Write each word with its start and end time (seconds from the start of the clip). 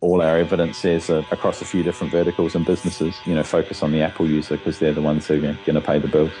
all 0.00 0.22
our 0.22 0.38
evidence 0.38 0.84
is 0.84 1.10
uh, 1.10 1.22
across 1.30 1.60
a 1.60 1.64
few 1.64 1.82
different 1.82 2.10
verticals 2.10 2.54
and 2.54 2.64
businesses, 2.64 3.14
you 3.26 3.34
know, 3.34 3.42
focus 3.42 3.82
on 3.82 3.92
the 3.92 4.00
Apple 4.00 4.28
user 4.28 4.56
because 4.56 4.78
they're 4.78 4.94
the 4.94 5.02
ones 5.02 5.26
who 5.26 5.34
are 5.34 5.40
going 5.40 5.74
to 5.74 5.80
pay 5.80 5.98
the 5.98 6.08
bills. 6.08 6.32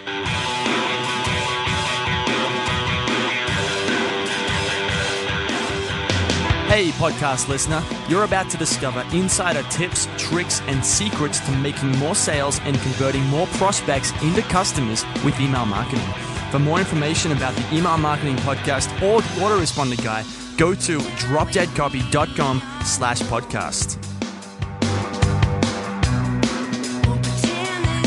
Hey, 6.70 6.90
podcast 6.92 7.48
listener, 7.48 7.82
you're 8.08 8.24
about 8.24 8.48
to 8.50 8.56
discover 8.56 9.04
insider 9.12 9.64
tips, 9.64 10.08
tricks, 10.16 10.62
and 10.62 10.84
secrets 10.86 11.40
to 11.40 11.52
making 11.56 11.90
more 11.98 12.14
sales 12.14 12.60
and 12.60 12.78
converting 12.80 13.24
more 13.24 13.48
prospects 13.48 14.12
into 14.22 14.40
customers 14.42 15.04
with 15.24 15.38
email 15.40 15.66
marketing. 15.66 16.06
For 16.50 16.60
more 16.60 16.78
information 16.78 17.32
about 17.32 17.54
the 17.56 17.76
Email 17.76 17.98
Marketing 17.98 18.36
Podcast 18.36 18.90
or 19.02 19.20
the 19.20 19.28
Autoresponder 19.40 20.02
Guy, 20.02 20.24
go 20.60 20.74
to 20.74 20.98
dropdeadcopy.com 20.98 22.60
slash 22.84 23.22
podcast. 23.22 24.09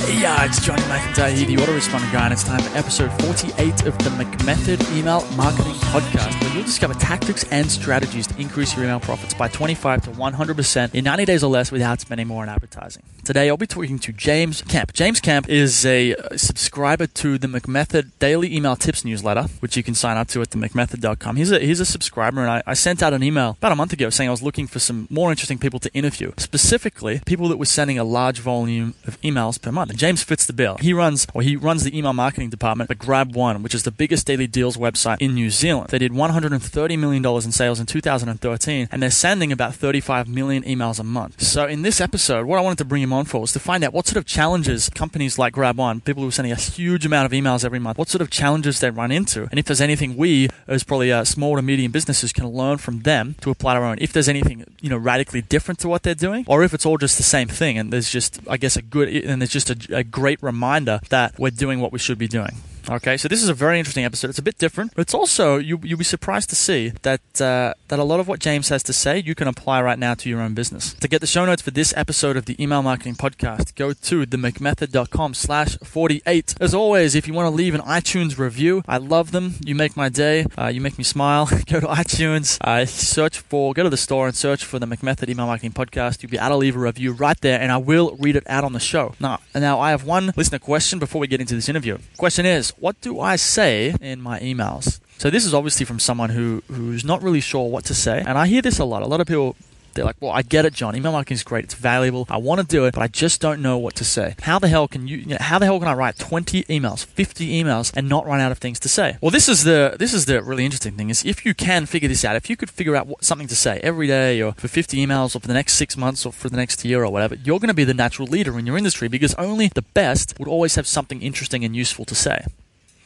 Yeah, 0.05 0.45
it's 0.45 0.59
Johnny 0.59 0.81
McIntyre 0.83 1.33
here, 1.33 1.45
the 1.45 1.55
autoresponder 1.55 2.11
guy, 2.11 2.25
and 2.25 2.33
it's 2.33 2.43
time 2.43 2.61
for 2.61 2.77
episode 2.77 3.09
48 3.23 3.85
of 3.85 3.97
the 3.99 4.09
McMethod 4.11 4.97
Email 4.97 5.25
Marketing 5.35 5.73
Podcast, 5.73 6.41
where 6.41 6.53
you'll 6.53 6.63
discover 6.63 6.93
tactics 6.93 7.45
and 7.51 7.71
strategies 7.71 8.27
to 8.27 8.39
increase 8.39 8.75
your 8.75 8.83
email 8.83 8.99
profits 8.99 9.33
by 9.33 9.47
25 9.47 10.03
to 10.03 10.09
100% 10.11 10.93
in 10.93 11.03
90 11.05 11.25
days 11.25 11.43
or 11.43 11.49
less 11.49 11.71
without 11.71 12.01
spending 12.01 12.27
more 12.27 12.43
on 12.43 12.49
advertising. 12.49 13.01
Today, 13.23 13.47
I'll 13.47 13.55
be 13.55 13.65
talking 13.65 13.97
to 13.99 14.11
James 14.11 14.61
Kemp. 14.63 14.91
James 14.91 15.21
Kemp 15.21 15.47
is 15.47 15.85
a 15.85 16.13
uh, 16.15 16.35
subscriber 16.35 17.07
to 17.07 17.37
the 17.37 17.47
McMethod 17.47 18.11
Daily 18.19 18.53
Email 18.53 18.75
Tips 18.75 19.05
newsletter, 19.05 19.43
which 19.61 19.77
you 19.77 19.83
can 19.83 19.95
sign 19.95 20.17
up 20.17 20.27
to 20.29 20.41
at 20.41 20.49
themcmethod.com. 20.49 21.37
He's 21.37 21.51
a, 21.51 21.59
he's 21.59 21.79
a 21.79 21.85
subscriber, 21.85 22.41
and 22.41 22.51
I, 22.51 22.63
I 22.67 22.73
sent 22.73 23.01
out 23.01 23.13
an 23.13 23.23
email 23.23 23.51
about 23.51 23.71
a 23.71 23.75
month 23.77 23.93
ago 23.93 24.09
saying 24.09 24.27
I 24.27 24.31
was 24.31 24.43
looking 24.43 24.67
for 24.67 24.79
some 24.79 25.07
more 25.09 25.31
interesting 25.31 25.57
people 25.57 25.79
to 25.79 25.93
interview, 25.93 26.33
specifically 26.37 27.21
people 27.25 27.47
that 27.47 27.57
were 27.57 27.65
sending 27.65 27.97
a 27.97 28.03
large 28.03 28.39
volume 28.39 28.95
of 29.07 29.19
emails 29.21 29.61
per 29.61 29.71
month. 29.71 29.92
James 29.93 30.23
fits 30.23 30.45
the 30.45 30.53
bill. 30.53 30.77
He 30.79 30.93
runs, 30.93 31.27
or 31.33 31.41
he 31.41 31.55
runs 31.55 31.83
the 31.83 31.97
email 31.97 32.13
marketing 32.13 32.49
department 32.49 32.89
for 32.89 32.95
Grab 32.95 33.35
One, 33.35 33.63
which 33.63 33.75
is 33.75 33.83
the 33.83 33.91
biggest 33.91 34.27
daily 34.27 34.47
deals 34.47 34.77
website 34.77 35.17
in 35.19 35.33
New 35.33 35.49
Zealand. 35.49 35.89
They 35.89 35.99
did 35.99 36.11
$130 36.11 36.99
million 36.99 37.25
in 37.25 37.51
sales 37.51 37.79
in 37.79 37.85
2013, 37.85 38.89
and 38.91 39.01
they're 39.01 39.11
sending 39.11 39.51
about 39.51 39.75
35 39.75 40.27
million 40.27 40.63
emails 40.63 40.99
a 40.99 41.03
month. 41.03 41.41
So 41.41 41.65
in 41.65 41.81
this 41.81 42.01
episode, 42.01 42.45
what 42.45 42.59
I 42.59 42.61
wanted 42.61 42.79
to 42.79 42.85
bring 42.85 43.01
him 43.01 43.13
on 43.13 43.25
for 43.25 43.41
was 43.41 43.53
to 43.53 43.59
find 43.59 43.83
out 43.83 43.93
what 43.93 44.07
sort 44.07 44.17
of 44.17 44.25
challenges 44.25 44.89
companies 44.89 45.37
like 45.37 45.53
Grab 45.53 45.77
One, 45.77 46.01
people 46.01 46.23
who 46.23 46.29
are 46.29 46.31
sending 46.31 46.51
a 46.51 46.55
huge 46.55 47.05
amount 47.05 47.25
of 47.25 47.31
emails 47.31 47.63
every 47.65 47.79
month, 47.79 47.97
what 47.97 48.09
sort 48.09 48.21
of 48.21 48.29
challenges 48.29 48.79
they 48.79 48.89
run 48.89 49.11
into, 49.11 49.47
and 49.51 49.59
if 49.59 49.65
there's 49.65 49.81
anything 49.81 50.15
we, 50.17 50.49
as 50.67 50.83
probably 50.83 51.11
uh, 51.11 51.23
small 51.23 51.55
to 51.55 51.61
medium 51.61 51.91
businesses, 51.91 52.33
can 52.33 52.47
learn 52.47 52.77
from 52.77 53.01
them 53.01 53.35
to 53.41 53.49
apply 53.49 53.73
to 53.73 53.79
our 53.79 53.85
own. 53.85 53.97
If 53.99 54.13
there's 54.13 54.29
anything 54.29 54.65
you 54.81 54.89
know 54.89 54.97
radically 54.97 55.41
different 55.41 55.79
to 55.79 55.87
what 55.87 56.03
they're 56.03 56.15
doing, 56.15 56.45
or 56.47 56.63
if 56.63 56.73
it's 56.73 56.85
all 56.85 56.97
just 56.97 57.17
the 57.17 57.23
same 57.23 57.47
thing, 57.47 57.77
and 57.77 57.91
there's 57.91 58.09
just, 58.09 58.39
I 58.49 58.57
guess, 58.57 58.75
a 58.75 58.81
good 58.81 59.09
and 59.09 59.41
there's 59.41 59.51
just 59.51 59.69
a, 59.69 59.77
a 59.89 60.03
great 60.03 60.41
reminder 60.41 60.99
that 61.09 61.37
we're 61.39 61.51
doing 61.51 61.79
what 61.79 61.91
we 61.91 61.99
should 61.99 62.17
be 62.17 62.27
doing. 62.27 62.55
Okay, 62.89 63.15
so 63.15 63.27
this 63.27 63.41
is 63.41 63.49
a 63.49 63.53
very 63.53 63.79
interesting 63.79 64.03
episode. 64.03 64.29
It's 64.29 64.39
a 64.39 64.43
bit 64.43 64.57
different, 64.57 64.93
but 64.95 65.01
it's 65.03 65.13
also 65.13 65.57
you 65.57 65.79
you'll 65.83 65.97
be 65.97 66.03
surprised 66.03 66.49
to 66.49 66.55
see 66.55 66.91
that 67.03 67.21
uh, 67.41 67.73
that 67.87 67.99
a 67.99 68.03
lot 68.03 68.19
of 68.19 68.27
what 68.27 68.39
James 68.39 68.69
has 68.69 68.83
to 68.83 68.93
say 68.93 69.19
you 69.19 69.35
can 69.35 69.47
apply 69.47 69.81
right 69.81 69.97
now 69.97 70.13
to 70.15 70.29
your 70.29 70.41
own 70.41 70.53
business. 70.53 70.93
To 70.95 71.07
get 71.07 71.21
the 71.21 71.27
show 71.27 71.45
notes 71.45 71.61
for 71.61 71.71
this 71.71 71.93
episode 71.95 72.35
of 72.35 72.45
the 72.45 72.61
Email 72.61 72.81
Marketing 72.83 73.15
Podcast, 73.15 73.75
go 73.75 73.93
to 73.93 74.25
themcmethod.com 74.25 75.33
slash 75.33 75.77
48. 75.77 76.55
As 76.59 76.73
always, 76.73 77.15
if 77.15 77.27
you 77.27 77.33
want 77.33 77.47
to 77.47 77.55
leave 77.55 77.73
an 77.73 77.81
iTunes 77.81 78.37
review, 78.37 78.83
I 78.87 78.97
love 78.97 79.31
them. 79.31 79.55
You 79.63 79.75
make 79.75 79.95
my 79.95 80.09
day. 80.09 80.45
Uh, 80.57 80.67
you 80.67 80.81
make 80.81 80.97
me 80.97 81.03
smile. 81.03 81.45
go 81.65 81.79
to 81.79 81.87
iTunes, 81.87 82.57
uh, 82.61 82.85
search 82.85 83.39
for, 83.39 83.73
go 83.73 83.83
to 83.83 83.89
the 83.89 83.97
store 83.97 84.27
and 84.27 84.35
search 84.35 84.65
for 84.65 84.79
the 84.79 84.85
McMethod 84.85 85.29
Email 85.29 85.47
Marketing 85.47 85.71
Podcast. 85.71 86.21
You'll 86.21 86.31
be 86.31 86.37
able 86.37 86.49
to 86.49 86.57
leave 86.57 86.75
a 86.75 86.79
review 86.79 87.13
right 87.13 87.39
there, 87.39 87.59
and 87.59 87.71
I 87.71 87.77
will 87.77 88.17
read 88.19 88.35
it 88.35 88.43
out 88.47 88.63
on 88.63 88.73
the 88.73 88.79
show. 88.79 89.15
Now, 89.19 89.39
now 89.55 89.79
I 89.79 89.91
have 89.91 90.03
one 90.03 90.33
listener 90.35 90.59
question 90.59 90.99
before 90.99 91.21
we 91.21 91.27
get 91.27 91.39
into 91.39 91.55
this 91.55 91.69
interview. 91.69 91.97
Question 92.17 92.45
is, 92.45 92.72
what 92.79 92.99
do 93.01 93.19
I 93.19 93.35
say 93.35 93.95
in 94.01 94.21
my 94.21 94.39
emails? 94.39 94.99
So 95.17 95.29
this 95.29 95.45
is 95.45 95.53
obviously 95.53 95.85
from 95.85 95.99
someone 95.99 96.31
who 96.31 96.63
who's 96.67 97.05
not 97.05 97.21
really 97.23 97.41
sure 97.41 97.69
what 97.69 97.85
to 97.85 97.93
say, 97.93 98.23
and 98.25 98.37
I 98.37 98.47
hear 98.47 98.61
this 98.61 98.79
a 98.79 98.85
lot. 98.85 99.03
A 99.03 99.07
lot 99.07 99.21
of 99.21 99.27
people 99.27 99.55
they're 99.93 100.05
like, 100.05 100.15
well, 100.19 100.31
I 100.31 100.41
get 100.41 100.65
it, 100.65 100.73
John. 100.73 100.95
Email 100.95 101.11
marketing 101.11 101.35
is 101.35 101.43
great. 101.43 101.65
It's 101.65 101.73
valuable. 101.75 102.25
I 102.29 102.37
want 102.37 102.61
to 102.61 102.67
do 102.67 102.85
it, 102.85 102.93
but 102.93 103.03
I 103.03 103.07
just 103.07 103.41
don't 103.41 103.61
know 103.61 103.77
what 103.77 103.95
to 103.95 104.05
say. 104.05 104.35
How 104.41 104.59
the 104.59 104.67
hell 104.67 104.87
can 104.87 105.07
you, 105.07 105.17
you 105.17 105.25
know, 105.27 105.37
how 105.39 105.59
the 105.59 105.65
hell 105.65 105.79
can 105.79 105.87
I 105.87 105.93
write 105.93 106.17
20 106.17 106.63
emails, 106.63 107.05
50 107.05 107.63
emails 107.63 107.95
and 107.95 108.09
not 108.09 108.25
run 108.25 108.39
out 108.39 108.51
of 108.51 108.57
things 108.57 108.79
to 108.81 108.89
say? 108.89 109.17
Well, 109.21 109.31
this 109.31 109.47
is 109.47 109.63
the, 109.63 109.95
this 109.99 110.13
is 110.13 110.25
the 110.25 110.41
really 110.41 110.65
interesting 110.65 110.93
thing 110.93 111.09
is 111.09 111.23
if 111.25 111.45
you 111.45 111.53
can 111.53 111.85
figure 111.85 112.09
this 112.09 112.25
out, 112.25 112.35
if 112.35 112.49
you 112.49 112.57
could 112.57 112.69
figure 112.69 112.95
out 112.95 113.07
what, 113.07 113.23
something 113.23 113.47
to 113.47 113.55
say 113.55 113.79
every 113.83 114.07
day 114.07 114.41
or 114.41 114.53
for 114.53 114.67
50 114.67 115.05
emails 115.05 115.35
or 115.35 115.39
for 115.39 115.47
the 115.47 115.53
next 115.53 115.73
six 115.73 115.95
months 115.95 116.25
or 116.25 116.31
for 116.31 116.49
the 116.49 116.57
next 116.57 116.83
year 116.83 117.03
or 117.03 117.11
whatever, 117.11 117.35
you're 117.35 117.59
going 117.59 117.67
to 117.67 117.73
be 117.73 117.83
the 117.83 117.93
natural 117.93 118.27
leader 118.27 118.57
in 118.57 118.65
your 118.65 118.77
industry 118.77 119.07
because 119.07 119.33
only 119.35 119.67
the 119.67 119.81
best 119.81 120.37
would 120.39 120.47
always 120.47 120.75
have 120.75 120.87
something 120.87 121.21
interesting 121.21 121.63
and 121.63 121.75
useful 121.75 122.05
to 122.05 122.15
say. 122.15 122.45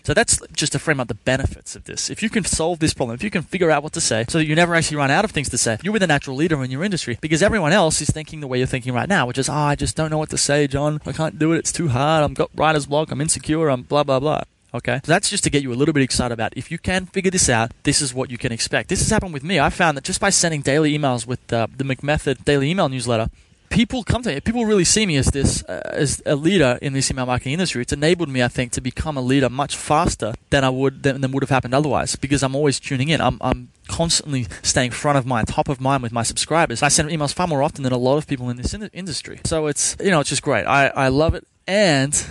So 0.08 0.14
that's 0.14 0.40
just 0.54 0.72
to 0.72 0.80
frame 0.80 1.02
up 1.02 1.10
the 1.10 1.16
benefits 1.16 1.76
of 1.76 1.84
this. 1.84 2.10
If 2.10 2.24
you 2.24 2.30
can 2.30 2.46
solve 2.46 2.80
this 2.80 2.94
problem, 2.94 3.16
if 3.16 3.26
you 3.26 3.30
can 3.30 3.42
figure 3.42 3.70
out 3.70 3.84
what 3.84 3.92
to 3.92 4.00
say 4.00 4.24
so 4.30 4.38
that 4.38 4.46
you 4.46 4.56
never 4.56 4.74
actually 4.74 4.96
run 4.96 5.12
out 5.12 5.26
of 5.26 5.32
things 5.32 5.50
to 5.50 5.58
say, 5.58 5.78
you're 5.84 6.00
the 6.00 6.08
natural 6.08 6.38
leader 6.38 6.64
in 6.64 6.72
your 6.72 6.86
industry 6.86 7.18
because 7.20 7.44
everyone 7.44 7.74
else 7.74 8.00
is 8.00 8.10
thinking 8.10 8.40
the 8.40 8.48
way 8.48 8.58
you're 8.58 8.68
thinking 8.68 8.94
right 8.94 9.10
now, 9.10 9.28
which 9.28 9.38
is, 9.38 9.50
oh, 9.50 9.54
I 9.54 9.76
just 9.76 9.98
don't 9.98 10.10
know 10.10 10.18
what 10.18 10.30
to 10.30 10.38
say, 10.38 10.66
John. 10.66 11.02
I 11.06 11.12
can't 11.12 11.38
do 11.38 11.52
it. 11.52 11.58
It's 11.58 11.74
too 11.74 11.90
hard. 11.90 12.24
I'm 12.24 12.34
got 12.34 12.50
writer's 12.56 12.86
block. 12.86 13.12
I'm 13.12 13.20
insecure. 13.20 13.68
I'm 13.68 13.82
blah, 13.82 14.06
blah, 14.06 14.22
blah. 14.22 14.44
Okay, 14.74 15.02
so 15.04 15.12
that's 15.12 15.30
just 15.30 15.44
to 15.44 15.50
get 15.50 15.62
you 15.62 15.74
a 15.74 15.76
little 15.76 15.94
bit 15.94 16.04
excited 16.04 16.34
about. 16.34 16.56
If 16.56 16.72
you 16.72 16.78
can 16.78 17.06
figure 17.08 17.32
this 17.32 17.50
out, 17.50 17.74
this 17.84 18.02
is 18.02 18.14
what 18.14 18.32
you 18.32 18.38
can 18.38 18.54
expect. 18.54 18.88
This 18.88 19.00
has 19.00 19.10
happened 19.10 19.34
with 19.34 19.44
me. 19.44 19.60
I 19.60 19.70
found 19.70 19.98
that 19.98 20.06
just 20.06 20.22
by 20.22 20.30
sending 20.30 20.62
daily 20.62 20.98
emails 20.98 21.28
with 21.28 21.52
uh, 21.52 21.68
the 21.76 21.84
McMethod 21.84 22.46
daily 22.46 22.70
email 22.72 22.88
newsletter, 22.88 23.30
people 23.70 24.04
come 24.04 24.24
to 24.24 24.30
me. 24.30 24.40
People 24.42 24.66
really 24.66 24.84
see 24.84 25.06
me 25.06 25.18
as 25.18 25.28
this 25.28 25.64
uh, 25.66 25.82
as 25.94 26.22
a 26.26 26.36
leader 26.36 26.78
in 26.82 26.94
this 26.94 27.10
email 27.12 27.26
marketing 27.26 27.54
industry. 27.54 27.82
It's 27.82 27.94
enabled 27.94 28.30
me, 28.30 28.44
I 28.44 28.48
think, 28.48 28.72
to 28.74 28.82
become 28.82 29.18
a 29.18 29.22
leader 29.22 29.50
much 29.50 29.76
faster 29.76 30.34
than 30.50 30.64
I 30.64 30.70
would 30.70 31.04
than, 31.04 31.22
than 31.22 31.32
would 31.32 31.44
have 31.44 31.50
happened 31.50 31.74
otherwise. 31.74 32.16
Because 32.16 32.44
I'm 32.44 32.56
always 32.56 32.80
tuning 32.80 33.10
in. 33.10 33.22
I'm, 33.22 33.38
I'm 33.42 33.70
constantly 33.88 34.48
staying 34.62 34.92
front 34.92 35.18
of 35.18 35.26
mind, 35.26 35.48
top 35.48 35.70
of 35.70 35.80
mind 35.82 36.04
with 36.04 36.12
my 36.12 36.24
subscribers. 36.24 36.84
I 36.84 36.88
send 36.88 37.10
emails 37.10 37.34
far 37.34 37.48
more 37.48 37.64
often 37.64 37.84
than 37.84 37.94
a 37.94 37.98
lot 37.98 38.18
of 38.18 38.28
people 38.28 38.50
in 38.50 38.58
this 38.58 38.74
in- 38.74 38.90
industry. 38.94 39.40
So 39.44 39.68
it's 39.68 39.96
you 40.00 40.12
know 40.12 40.20
it's 40.20 40.30
just 40.30 40.44
great. 40.44 40.66
I, 40.66 40.88
I 40.88 41.08
love 41.10 41.36
it 41.36 41.46
and. 41.68 42.26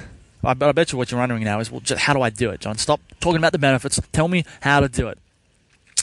I, 0.44 0.50
I 0.50 0.70
bet 0.70 0.92
you 0.92 0.98
what 0.98 1.10
you're 1.10 1.18
wondering 1.18 1.42
now 1.42 1.58
is, 1.58 1.72
well, 1.72 1.80
just 1.80 2.02
how 2.02 2.12
do 2.12 2.22
I 2.22 2.30
do 2.30 2.50
it, 2.50 2.60
John? 2.60 2.78
Stop 2.78 3.00
talking 3.18 3.38
about 3.38 3.50
the 3.50 3.58
benefits. 3.58 3.98
Tell 4.12 4.28
me 4.28 4.44
how 4.60 4.78
to 4.78 4.88
do 4.88 5.08
it. 5.08 5.18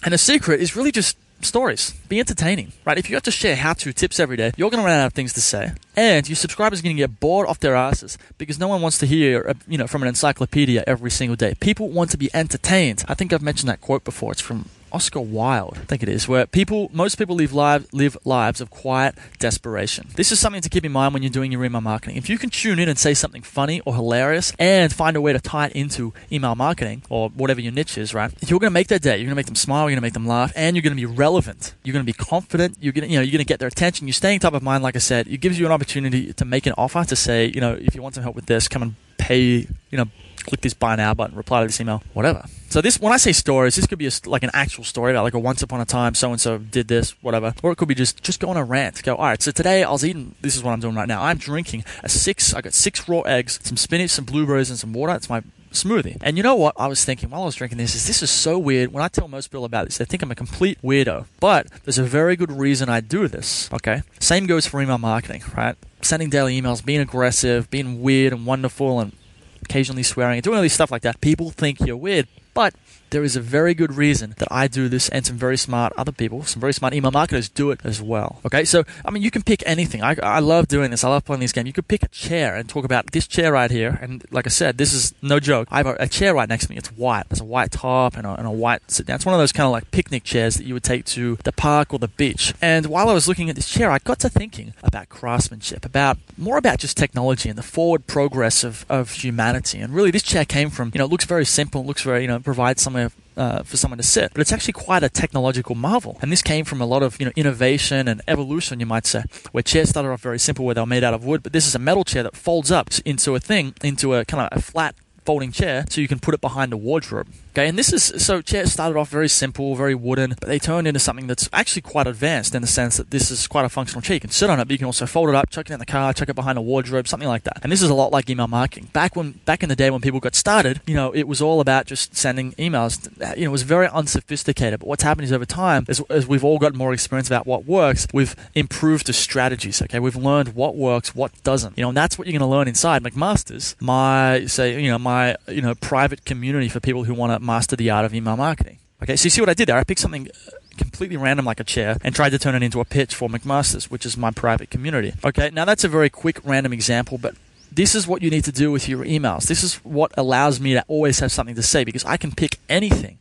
And 0.04 0.12
the 0.12 0.18
secret 0.18 0.60
is 0.60 0.76
really 0.76 0.92
just 0.92 1.18
stories. 1.44 1.92
Be 2.10 2.20
entertaining, 2.20 2.74
right? 2.86 2.98
If 2.98 3.10
you 3.10 3.16
have 3.16 3.24
to 3.24 3.32
share 3.32 3.56
how-to 3.56 3.94
tips 3.94 4.20
every 4.20 4.38
day, 4.38 4.52
you're 4.58 4.70
going 4.70 4.82
to 4.82 4.86
run 4.86 5.00
out 5.00 5.08
of 5.08 5.14
things 5.14 5.34
to 5.34 5.42
say, 5.42 5.72
and 5.96 6.28
your 6.28 6.36
subscribers 6.36 6.80
are 6.80 6.84
going 6.84 6.96
to 6.96 7.02
get 7.02 7.20
bored 7.20 7.48
off 7.48 7.60
their 7.60 7.76
asses 7.76 8.18
because 8.38 8.60
no 8.60 8.68
one 8.68 8.82
wants 8.82 8.98
to 9.00 9.06
hear, 9.06 9.46
uh, 9.48 9.54
you 9.68 9.78
know, 9.78 9.88
from 9.88 10.02
an 10.02 10.08
encyclopedia 10.08 10.84
every 10.88 11.12
single 11.12 11.36
day. 11.36 11.56
People 11.60 11.90
want 11.90 12.12
to 12.12 12.18
be 12.18 12.30
entertained. 12.34 13.04
I 13.08 13.14
think 13.14 13.34
I've 13.34 13.42
mentioned 13.42 13.70
that 13.70 13.82
quote 13.82 14.04
before. 14.04 14.32
It's 14.32 14.42
from 14.42 14.70
Oscar 14.94 15.20
Wilde, 15.20 15.78
I 15.78 15.86
think 15.86 16.04
it 16.04 16.10
is, 16.10 16.28
where 16.28 16.46
people, 16.46 16.90
most 16.94 17.18
people 17.18 17.36
live, 17.36 17.54
live, 17.54 17.88
live 17.92 18.18
lives 18.24 18.62
of 18.62 18.70
quiet 18.70 19.16
desperation. 19.40 20.08
This 20.16 20.32
is 20.32 20.40
something 20.40 20.62
to 20.62 20.70
keep 20.70 20.86
in 20.86 20.92
mind 20.92 21.14
when 21.14 21.24
you're 21.24 21.32
doing 21.32 21.52
your 21.52 21.66
email 21.66 21.82
marketing. 21.82 22.18
If 22.18 22.30
you 22.30 22.38
can 22.38 22.50
tune 22.50 22.80
in 22.80 22.88
and 22.88 22.98
say 23.00 23.14
something 23.14 23.42
funny 23.42 23.82
or 23.82 23.96
hilarious 23.96 24.54
and 24.60 24.94
find 24.94 25.18
a 25.18 25.22
way 25.22 25.34
to 25.34 25.40
tie 25.40 25.68
it 25.68 25.74
into 25.74 26.14
email 26.32 26.56
marketing 26.56 27.04
or 27.10 27.30
whatever 27.30 27.60
your 27.60 27.72
niche 27.72 27.98
is, 27.98 28.14
right? 28.14 28.32
You're 28.48 28.60
going 28.60 28.70
to 28.70 28.74
make 28.74 28.88
their 28.88 29.00
day. 29.00 29.18
You're 29.18 29.26
going 29.26 29.30
to 29.30 29.36
make 29.36 29.48
them 29.48 29.56
smile. 29.56 29.90
You're 29.90 29.96
going 29.96 29.98
to 29.98 30.02
make 30.02 30.14
them 30.14 30.28
laugh, 30.28 30.54
and 30.56 30.76
you're 30.76 30.84
going 30.84 30.96
to 30.96 31.02
be 31.02 31.06
relevant. 31.06 31.74
You're 31.84 31.94
going 31.94 32.06
to 32.06 32.12
be 32.12 32.14
confident. 32.14 32.78
You're 32.80 32.94
going 32.94 33.08
to, 33.08 33.12
you 33.12 33.18
know, 33.18 33.24
you're 33.24 33.32
going 33.32 33.40
to 33.40 33.46
get 33.46 33.60
their 33.60 33.68
attention. 33.68 34.08
You're 34.08 34.14
staying 34.14 34.40
top 34.40 34.54
of 34.54 34.62
mind, 34.62 34.84
like 34.84 34.96
I 34.96 35.00
said. 35.00 35.28
It 35.28 35.38
gives 35.38 35.60
you 35.60 35.66
an 35.66 35.72
opportunity 35.72 36.34
to 36.34 36.46
make 36.46 36.66
an 36.66 36.74
offer 36.78 37.04
to 37.04 37.16
say, 37.16 37.52
you 37.54 37.62
know, 37.62 37.74
if 37.74 37.96
you 37.96 38.02
want 38.02 38.16
some 38.16 38.24
help 38.24 38.36
with 38.36 38.46
this, 38.46 38.68
come 38.68 38.82
and 38.84 38.96
pay, 39.24 39.68
you 39.90 39.98
know, 39.98 40.06
click 40.44 40.62
this 40.62 40.74
buy 40.74 40.96
now 40.96 41.14
button, 41.14 41.36
reply 41.36 41.62
to 41.62 41.68
this 41.68 41.80
email, 41.80 42.04
whatever. 42.14 42.46
So 42.70 42.82
this, 42.82 43.00
when 43.00 43.14
I 43.14 43.18
say 43.18 43.32
stories, 43.32 43.76
this 43.76 43.88
could 43.88 44.00
be 44.00 44.08
a, 44.08 44.12
like 44.26 44.44
an 44.44 44.50
actual 44.54 44.84
story 44.84 45.12
about 45.12 45.24
like 45.24 45.34
a 45.34 45.40
once 45.40 45.62
upon 45.62 45.80
a 45.80 45.86
time 45.86 46.16
so 46.16 46.32
and 46.32 46.42
so 46.42 46.58
did 46.58 46.88
this, 46.88 47.12
whatever, 47.22 47.54
or 47.64 47.72
it 47.72 47.78
could 47.78 47.88
be 47.88 47.96
just 47.96 48.22
just 48.22 48.40
go 48.40 48.50
on 48.50 48.58
a 48.58 48.64
rant. 48.64 49.02
Go, 49.04 49.16
all 49.16 49.26
right. 49.26 49.42
So 49.42 49.52
today 49.52 49.84
I 49.84 49.92
was 49.92 50.04
eating. 50.04 50.36
This 50.42 50.56
is 50.56 50.64
what 50.64 50.72
I'm 50.72 50.80
doing 50.80 50.96
right 50.96 51.08
now. 51.08 51.24
I'm 51.24 51.38
drinking 51.38 51.86
a 52.04 52.10
six. 52.10 52.54
I 52.54 52.62
got 52.62 52.74
six 52.74 53.08
raw 53.08 53.22
eggs, 53.22 53.60
some 53.64 53.78
spinach, 53.78 54.10
some 54.10 54.26
blueberries, 54.26 54.70
and 54.70 54.78
some 54.78 54.92
water. 54.92 55.14
It's 55.14 55.30
my 55.30 55.44
smoothie. 55.74 56.18
And 56.22 56.38
you 56.38 56.44
know 56.44 56.56
what? 56.56 56.76
I 56.78 56.88
was 56.88 57.04
thinking 57.04 57.30
while 57.30 57.44
I 57.44 57.46
was 57.46 57.56
drinking 57.56 57.78
this 57.78 57.96
is 57.96 58.08
this 58.08 58.24
is 58.24 58.30
so 58.30 58.58
weird. 58.58 58.94
When 58.94 59.04
I 59.04 59.08
tell 59.08 59.28
most 59.28 59.50
people 59.50 59.66
about 59.66 59.86
this, 59.86 59.98
they 59.98 60.06
think 60.06 60.24
I'm 60.24 60.32
a 60.32 60.36
complete 60.36 60.82
weirdo. 60.82 61.26
But 61.40 61.68
there's 61.84 61.98
a 61.98 62.04
very 62.04 62.36
good 62.36 62.52
reason 62.52 62.90
I 62.90 63.02
do 63.02 63.28
this. 63.28 63.70
Okay. 63.74 64.04
Same 64.20 64.46
goes 64.46 64.66
for 64.66 64.82
email 64.82 64.98
marketing, 64.98 65.44
right? 65.58 65.76
Sending 66.02 66.30
daily 66.30 66.60
emails, 66.60 66.84
being 66.84 67.00
aggressive, 67.02 67.70
being 67.70 68.02
weird 68.02 68.34
and 68.34 68.46
wonderful, 68.46 69.00
and 69.00 69.14
occasionally 69.62 70.04
swearing 70.04 70.38
and 70.38 70.44
doing 70.44 70.58
all 70.58 70.64
this 70.64 70.74
stuff 70.74 70.92
like 70.92 71.02
that. 71.04 71.22
People 71.22 71.50
think 71.50 71.80
you're 71.80 71.98
weird, 71.98 72.28
but 72.54 72.74
there 73.14 73.24
is 73.24 73.36
a 73.36 73.42
very 73.42 73.74
good 73.74 73.94
reason 73.94 74.34
that 74.40 74.48
I 74.52 74.68
do 74.68 74.90
this 74.90 75.08
and 75.10 75.26
some 75.26 75.38
very 75.38 75.56
smart 75.56 75.94
other 75.96 76.12
people, 76.12 76.44
some 76.44 76.60
very 76.60 76.74
smart 76.74 76.94
email 76.94 77.12
marketers 77.12 77.48
do 77.48 77.70
it 77.70 77.80
as 77.84 78.02
well. 78.02 78.40
Okay, 78.46 78.66
so 78.66 78.84
I 79.06 79.12
mean, 79.12 79.22
you 79.22 79.32
can 79.32 79.44
pick 79.44 79.64
anything. 79.66 80.02
I, 80.02 80.16
I 80.22 80.40
love 80.40 80.68
doing 80.68 80.90
this. 80.92 81.04
I 81.04 81.10
love 81.10 81.24
playing 81.24 81.42
this 81.42 81.52
game. 81.52 81.68
You 81.68 81.74
could 81.74 81.88
pick 81.88 82.04
a 82.04 82.08
chair 82.08 82.56
and 82.56 82.68
talk 82.68 82.84
about 82.84 83.12
this 83.12 83.28
chair 83.28 83.54
right 83.54 83.70
here. 83.70 84.00
And 84.02 84.26
like 84.32 84.48
I 84.48 84.50
said, 84.50 84.78
this 84.80 84.94
is 84.94 85.14
no 85.22 85.40
joke. 85.40 85.68
I 85.72 85.78
have 85.78 85.86
a, 85.86 85.96
a 86.00 86.08
chair 86.08 86.34
right 86.34 86.50
next 86.50 86.66
to 86.66 86.72
me. 86.72 86.78
It's 86.78 86.92
white. 86.92 87.30
There's 87.30 87.40
a 87.40 87.46
white 87.46 87.72
top 87.72 88.18
and 88.18 88.26
a, 88.26 88.34
and 88.34 88.48
a 88.48 88.52
white 88.52 88.90
sit 88.90 89.06
down. 89.06 89.18
It's 89.18 89.26
one 89.26 89.36
of 89.36 89.40
those 89.40 89.52
kind 89.52 89.68
of 89.68 89.72
like 89.72 89.92
picnic 89.92 90.24
chairs 90.24 90.56
that 90.56 90.66
you 90.66 90.74
would 90.74 90.84
take 90.84 91.06
to 91.06 91.38
the 91.44 91.52
park 91.52 91.94
or 91.94 92.00
the 92.00 92.08
beach. 92.08 92.56
And 92.62 92.88
while 92.88 93.10
I 93.10 93.14
was 93.14 93.28
looking 93.28 93.48
at 93.50 93.56
this 93.56 93.70
chair, 93.70 93.92
I 93.92 94.00
got 94.00 94.20
to 94.20 94.30
thinking 94.30 94.74
about 94.82 95.10
craftsmanship, 95.10 95.86
about 95.86 96.18
more 96.36 96.58
about 96.58 96.80
just 96.80 96.98
technology 96.98 97.48
and 97.48 97.58
the 97.58 97.64
forward 97.64 98.08
progress 98.08 98.64
of, 98.64 98.88
of 98.90 99.12
humanity. 99.12 99.80
And 99.80 99.94
really, 99.94 100.10
this 100.10 100.24
chair 100.24 100.46
came 100.46 100.72
from, 100.72 100.92
you 100.96 100.98
know, 100.98 101.06
it 101.06 101.12
looks 101.12 101.26
very 101.26 101.46
simple, 101.46 101.82
it 101.82 101.88
looks 101.88 102.02
very, 102.02 102.24
you 102.24 102.28
know, 102.28 102.40
provides 102.40 102.82
somewhere 102.82 103.03
uh, 103.38 103.64
for 103.64 103.78
someone 103.78 103.98
to 103.98 104.04
sit. 104.04 104.32
But 104.34 104.42
it's 104.42 104.52
actually 104.52 104.74
quite 104.74 105.04
a 105.04 105.10
technological 105.10 105.76
marvel. 105.76 106.18
And 106.22 106.32
this 106.32 106.42
came 106.42 106.66
from 106.66 106.82
a 106.82 106.86
lot 106.86 107.04
of 107.04 107.20
you 107.20 107.26
know 107.26 107.32
innovation 107.36 108.08
and 108.08 108.22
evolution, 108.28 108.80
you 108.80 108.86
might 108.86 109.06
say, 109.06 109.24
where 109.52 109.64
chairs 109.64 109.90
started 109.90 110.10
off 110.10 110.22
very 110.22 110.40
simple, 110.40 110.66
where 110.66 110.76
they 110.76 110.82
were 110.82 110.88
made 110.88 111.04
out 111.04 111.14
of 111.14 111.26
wood. 111.26 111.44
But 111.44 111.54
this 111.54 111.68
is 111.68 111.76
a 111.76 111.80
metal 111.80 112.04
chair 112.04 112.24
that 112.24 112.36
folds 112.36 112.72
up 112.72 112.90
into 113.06 113.36
a 113.36 113.40
thing, 113.40 113.74
into 113.84 114.16
a 114.16 114.26
kind 114.26 114.48
of 114.52 114.58
a 114.58 114.62
flat 114.62 114.96
folding 115.26 115.52
chair, 115.52 115.86
so 115.90 116.02
you 116.02 116.08
can 116.08 116.20
put 116.20 116.34
it 116.34 116.42
behind 116.42 116.74
a 116.74 116.78
wardrobe. 116.78 117.28
Okay, 117.54 117.68
and 117.68 117.78
this 117.78 117.94
is 117.94 118.04
so 118.18 118.42
chairs 118.42 118.74
started 118.74 118.98
off 118.98 119.10
very 119.10 119.30
simple, 119.30 119.76
very 119.76 119.94
wooden, 119.94 120.36
but 120.40 120.50
they 120.50 120.58
turned 120.58 120.88
into 120.88 121.00
something 121.00 121.28
that's 121.28 121.48
actually 121.54 121.84
quite 121.84 122.08
advanced 122.08 122.56
in 122.56 122.64
the 122.64 122.68
sense 122.68 122.98
that 122.98 123.12
this 123.12 123.30
is 123.30 123.46
quite 123.46 123.64
a 123.64 123.70
functional 123.70 124.02
chair. 124.02 124.16
You 124.16 124.20
can 124.20 124.32
sit 124.32 124.50
on 124.50 124.60
it, 124.60 124.66
but 124.66 124.72
you 124.72 124.80
can 124.80 124.88
also 124.88 125.06
fold 125.06 125.30
it 125.30 125.36
up, 125.36 125.52
chuck 125.52 125.70
it 125.70 125.74
in 125.74 125.80
the 125.80 125.86
car, 125.86 126.14
chuck 126.14 126.30
it 126.30 126.36
behind 126.36 126.58
a 126.58 126.64
wardrobe, 126.64 127.08
something 127.08 127.30
like 127.30 127.44
that. 127.44 127.60
And 127.62 127.72
this 127.72 127.84
is 127.84 127.92
a 127.92 127.94
lot 127.94 128.12
like 128.12 128.28
email 128.28 128.48
marketing. 128.48 128.90
Back 128.92 129.16
when 129.16 129.34
back 129.46 129.62
in 129.62 129.70
the 129.70 129.76
day 129.76 129.92
when 129.92 130.02
people 130.02 130.20
got 130.20 130.34
started, 130.34 130.82
you 130.88 130.96
know, 130.96 131.12
it 131.12 131.28
was 131.28 131.44
all 131.44 131.62
about 131.62 131.86
just 131.86 132.16
sending 132.16 132.54
emails. 132.54 133.08
You 133.38 133.44
know, 133.44 133.50
it 133.50 133.52
was 133.52 133.62
very 133.62 133.88
unsophisticated. 133.88 134.80
But 134.80 134.88
what's 134.88 135.04
happened 135.04 135.26
is 135.26 135.32
over 135.32 135.46
time, 135.46 135.86
as, 135.88 136.02
as 136.10 136.26
we've 136.26 136.44
all 136.44 136.58
got 136.58 136.74
more 136.74 136.92
experience 136.92 137.28
about 137.28 137.46
what 137.46 137.68
works, 137.68 138.08
we've 138.12 138.36
improved 138.56 139.06
the 139.06 139.14
strategies. 139.14 139.80
Okay, 139.80 140.00
we've 140.00 140.16
learned 140.16 140.56
what 140.56 140.76
works, 140.76 141.14
what 141.14 141.32
doesn't. 141.44 141.78
You 141.78 141.84
know, 141.84 141.90
and 141.90 141.98
that's 141.98 142.18
what 142.18 142.26
you're 142.26 142.40
going 142.40 142.50
to 142.50 142.56
learn 142.56 142.68
inside 142.68 143.04
McMasters. 143.04 143.80
My 143.80 144.48
say, 144.48 144.82
you 144.82 144.90
know, 144.90 144.98
my 144.98 145.13
you 145.48 145.62
know 145.62 145.76
private 145.76 146.26
community 146.26 146.70
for 146.70 146.80
people 146.80 147.04
who 147.04 147.14
want 147.14 147.32
to 147.32 147.40
master 147.40 147.76
the 147.76 147.90
art 147.90 148.06
of 148.06 148.14
email 148.14 148.24
email 148.24 148.38
marketing. 148.38 148.80
Okay, 149.02 149.16
so 149.16 149.26
you 149.26 149.30
see 149.30 149.42
what 149.42 149.50
I 149.50 149.54
did 149.54 149.68
there? 149.68 149.78
I 149.78 149.84
picked 149.84 150.00
something 150.00 150.30
uh, 150.30 150.52
completely 150.78 151.18
random 151.18 151.46
like 151.46 151.60
a 151.60 151.64
chair 151.64 151.98
and 152.04 152.16
tried 152.16 152.30
to 152.30 152.40
turn 152.40 152.56
it 152.56 152.64
into 152.64 152.80
a 152.80 152.86
pitch 152.86 153.14
for 153.14 153.30
McMasters, 153.30 153.86
which 153.86 154.06
is 154.06 154.16
my 154.18 154.32
private 154.32 154.70
community. 154.70 155.14
Okay, 155.24 155.50
now 155.52 155.66
that's 155.66 155.84
a 155.84 155.90
very 155.90 156.10
quick 156.10 156.40
random 156.44 156.72
example, 156.74 157.18
but 157.18 157.36
this 157.72 157.96
is 157.96 158.08
what 158.08 158.22
you 158.22 158.30
need 158.30 158.46
to 158.46 158.52
do 158.52 158.72
with 158.72 158.88
your 158.88 159.04
emails. 159.04 159.48
This 159.48 159.64
is 159.64 159.76
what 159.84 160.12
allows 160.18 160.60
me 160.60 160.74
to 160.74 160.86
always 160.88 161.20
have 161.20 161.32
something 161.32 161.56
to 161.56 161.64
say 161.64 161.84
because 161.84 162.06
I 162.06 162.18
can 162.18 162.32
pick 162.32 162.60
anything 162.70 163.18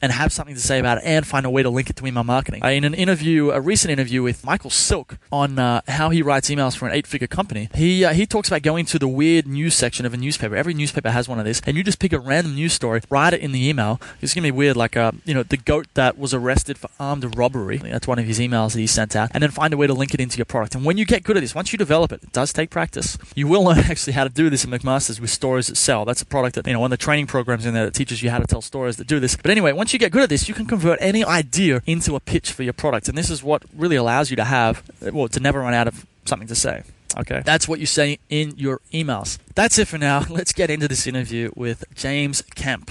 and 0.00 0.12
have 0.12 0.32
something 0.32 0.54
to 0.54 0.60
say 0.60 0.78
about 0.78 0.98
it 0.98 1.04
and 1.04 1.26
find 1.26 1.46
a 1.46 1.50
way 1.50 1.62
to 1.62 1.70
link 1.70 1.90
it 1.90 1.96
to 1.96 2.06
email 2.06 2.24
marketing. 2.24 2.62
In 2.64 2.84
an 2.84 2.94
interview, 2.94 3.50
a 3.50 3.60
recent 3.60 3.90
interview 3.90 4.22
with 4.22 4.44
Michael 4.44 4.70
Silk 4.70 5.18
on 5.32 5.58
uh, 5.58 5.80
how 5.88 6.10
he 6.10 6.22
writes 6.22 6.50
emails 6.50 6.76
for 6.76 6.86
an 6.86 6.94
eight-figure 6.94 7.28
company, 7.28 7.68
he 7.74 8.04
uh, 8.04 8.12
he 8.12 8.26
talks 8.26 8.48
about 8.48 8.62
going 8.62 8.84
to 8.86 8.98
the 8.98 9.08
weird 9.08 9.46
news 9.46 9.74
section 9.74 10.06
of 10.06 10.14
a 10.14 10.16
newspaper. 10.16 10.56
Every 10.56 10.74
newspaper 10.74 11.10
has 11.10 11.28
one 11.28 11.38
of 11.38 11.44
these, 11.44 11.60
and 11.66 11.76
you 11.76 11.84
just 11.84 11.98
pick 11.98 12.12
a 12.12 12.18
random 12.18 12.54
news 12.54 12.72
story, 12.72 13.00
write 13.10 13.34
it 13.34 13.40
in 13.40 13.52
the 13.52 13.68
email. 13.68 14.00
It's 14.20 14.34
gonna 14.34 14.46
be 14.46 14.50
weird, 14.50 14.76
like 14.76 14.96
uh, 14.96 15.12
you 15.24 15.34
know 15.34 15.42
the 15.42 15.56
goat 15.56 15.86
that 15.94 16.18
was 16.18 16.34
arrested 16.34 16.78
for 16.78 16.90
armed 16.98 17.36
robbery. 17.36 17.78
That's 17.78 18.06
one 18.06 18.18
of 18.18 18.26
his 18.26 18.38
emails 18.38 18.72
that 18.72 18.80
he 18.80 18.86
sent 18.86 19.16
out, 19.16 19.30
and 19.34 19.42
then 19.42 19.50
find 19.50 19.72
a 19.74 19.76
way 19.76 19.86
to 19.86 19.94
link 19.94 20.14
it 20.14 20.20
into 20.20 20.38
your 20.38 20.46
product. 20.46 20.74
And 20.74 20.84
when 20.84 20.98
you 20.98 21.04
get 21.04 21.22
good 21.22 21.36
at 21.36 21.40
this, 21.40 21.54
once 21.54 21.72
you 21.72 21.78
develop 21.78 22.12
it, 22.12 22.22
it 22.22 22.32
does 22.32 22.52
take 22.52 22.70
practice. 22.70 23.18
You 23.34 23.46
will 23.46 23.64
learn 23.68 23.78
actually 23.78 24.14
how 24.14 24.24
to 24.24 24.30
do 24.30 24.50
this 24.50 24.64
in 24.64 24.70
McMaster's 24.70 25.20
with 25.20 25.30
stories 25.30 25.68
that 25.68 25.76
sell. 25.76 26.04
That's 26.04 26.22
a 26.22 26.26
product 26.26 26.54
that 26.56 26.66
you 26.66 26.72
know 26.72 26.80
one 26.80 26.92
of 26.92 26.98
the 26.98 27.04
training 27.04 27.26
programs 27.26 27.66
in 27.66 27.74
there 27.74 27.84
that 27.84 27.94
teaches 27.94 28.22
you 28.22 28.30
how 28.30 28.38
to 28.38 28.46
tell 28.46 28.62
stories 28.62 28.96
that 28.96 29.06
do 29.06 29.20
this. 29.20 29.36
But 29.36 29.50
anyway, 29.50 29.72
once 29.72 29.87
you 29.92 29.98
get 29.98 30.12
good 30.12 30.22
at 30.22 30.28
this, 30.28 30.48
you 30.48 30.54
can 30.54 30.66
convert 30.66 30.98
any 31.00 31.24
idea 31.24 31.82
into 31.86 32.16
a 32.16 32.20
pitch 32.20 32.52
for 32.52 32.62
your 32.62 32.72
product. 32.72 33.08
And 33.08 33.16
this 33.16 33.30
is 33.30 33.42
what 33.42 33.64
really 33.74 33.96
allows 33.96 34.30
you 34.30 34.36
to 34.36 34.44
have, 34.44 34.82
well, 35.00 35.28
to 35.28 35.40
never 35.40 35.60
run 35.60 35.74
out 35.74 35.88
of 35.88 36.06
something 36.24 36.48
to 36.48 36.54
say. 36.54 36.82
Okay. 37.16 37.42
That's 37.44 37.66
what 37.66 37.80
you 37.80 37.86
say 37.86 38.18
in 38.28 38.54
your 38.56 38.80
emails. 38.92 39.38
That's 39.54 39.78
it 39.78 39.88
for 39.88 39.98
now. 39.98 40.24
Let's 40.30 40.52
get 40.52 40.70
into 40.70 40.88
this 40.88 41.06
interview 41.06 41.50
with 41.56 41.84
James 41.94 42.42
Kemp. 42.54 42.90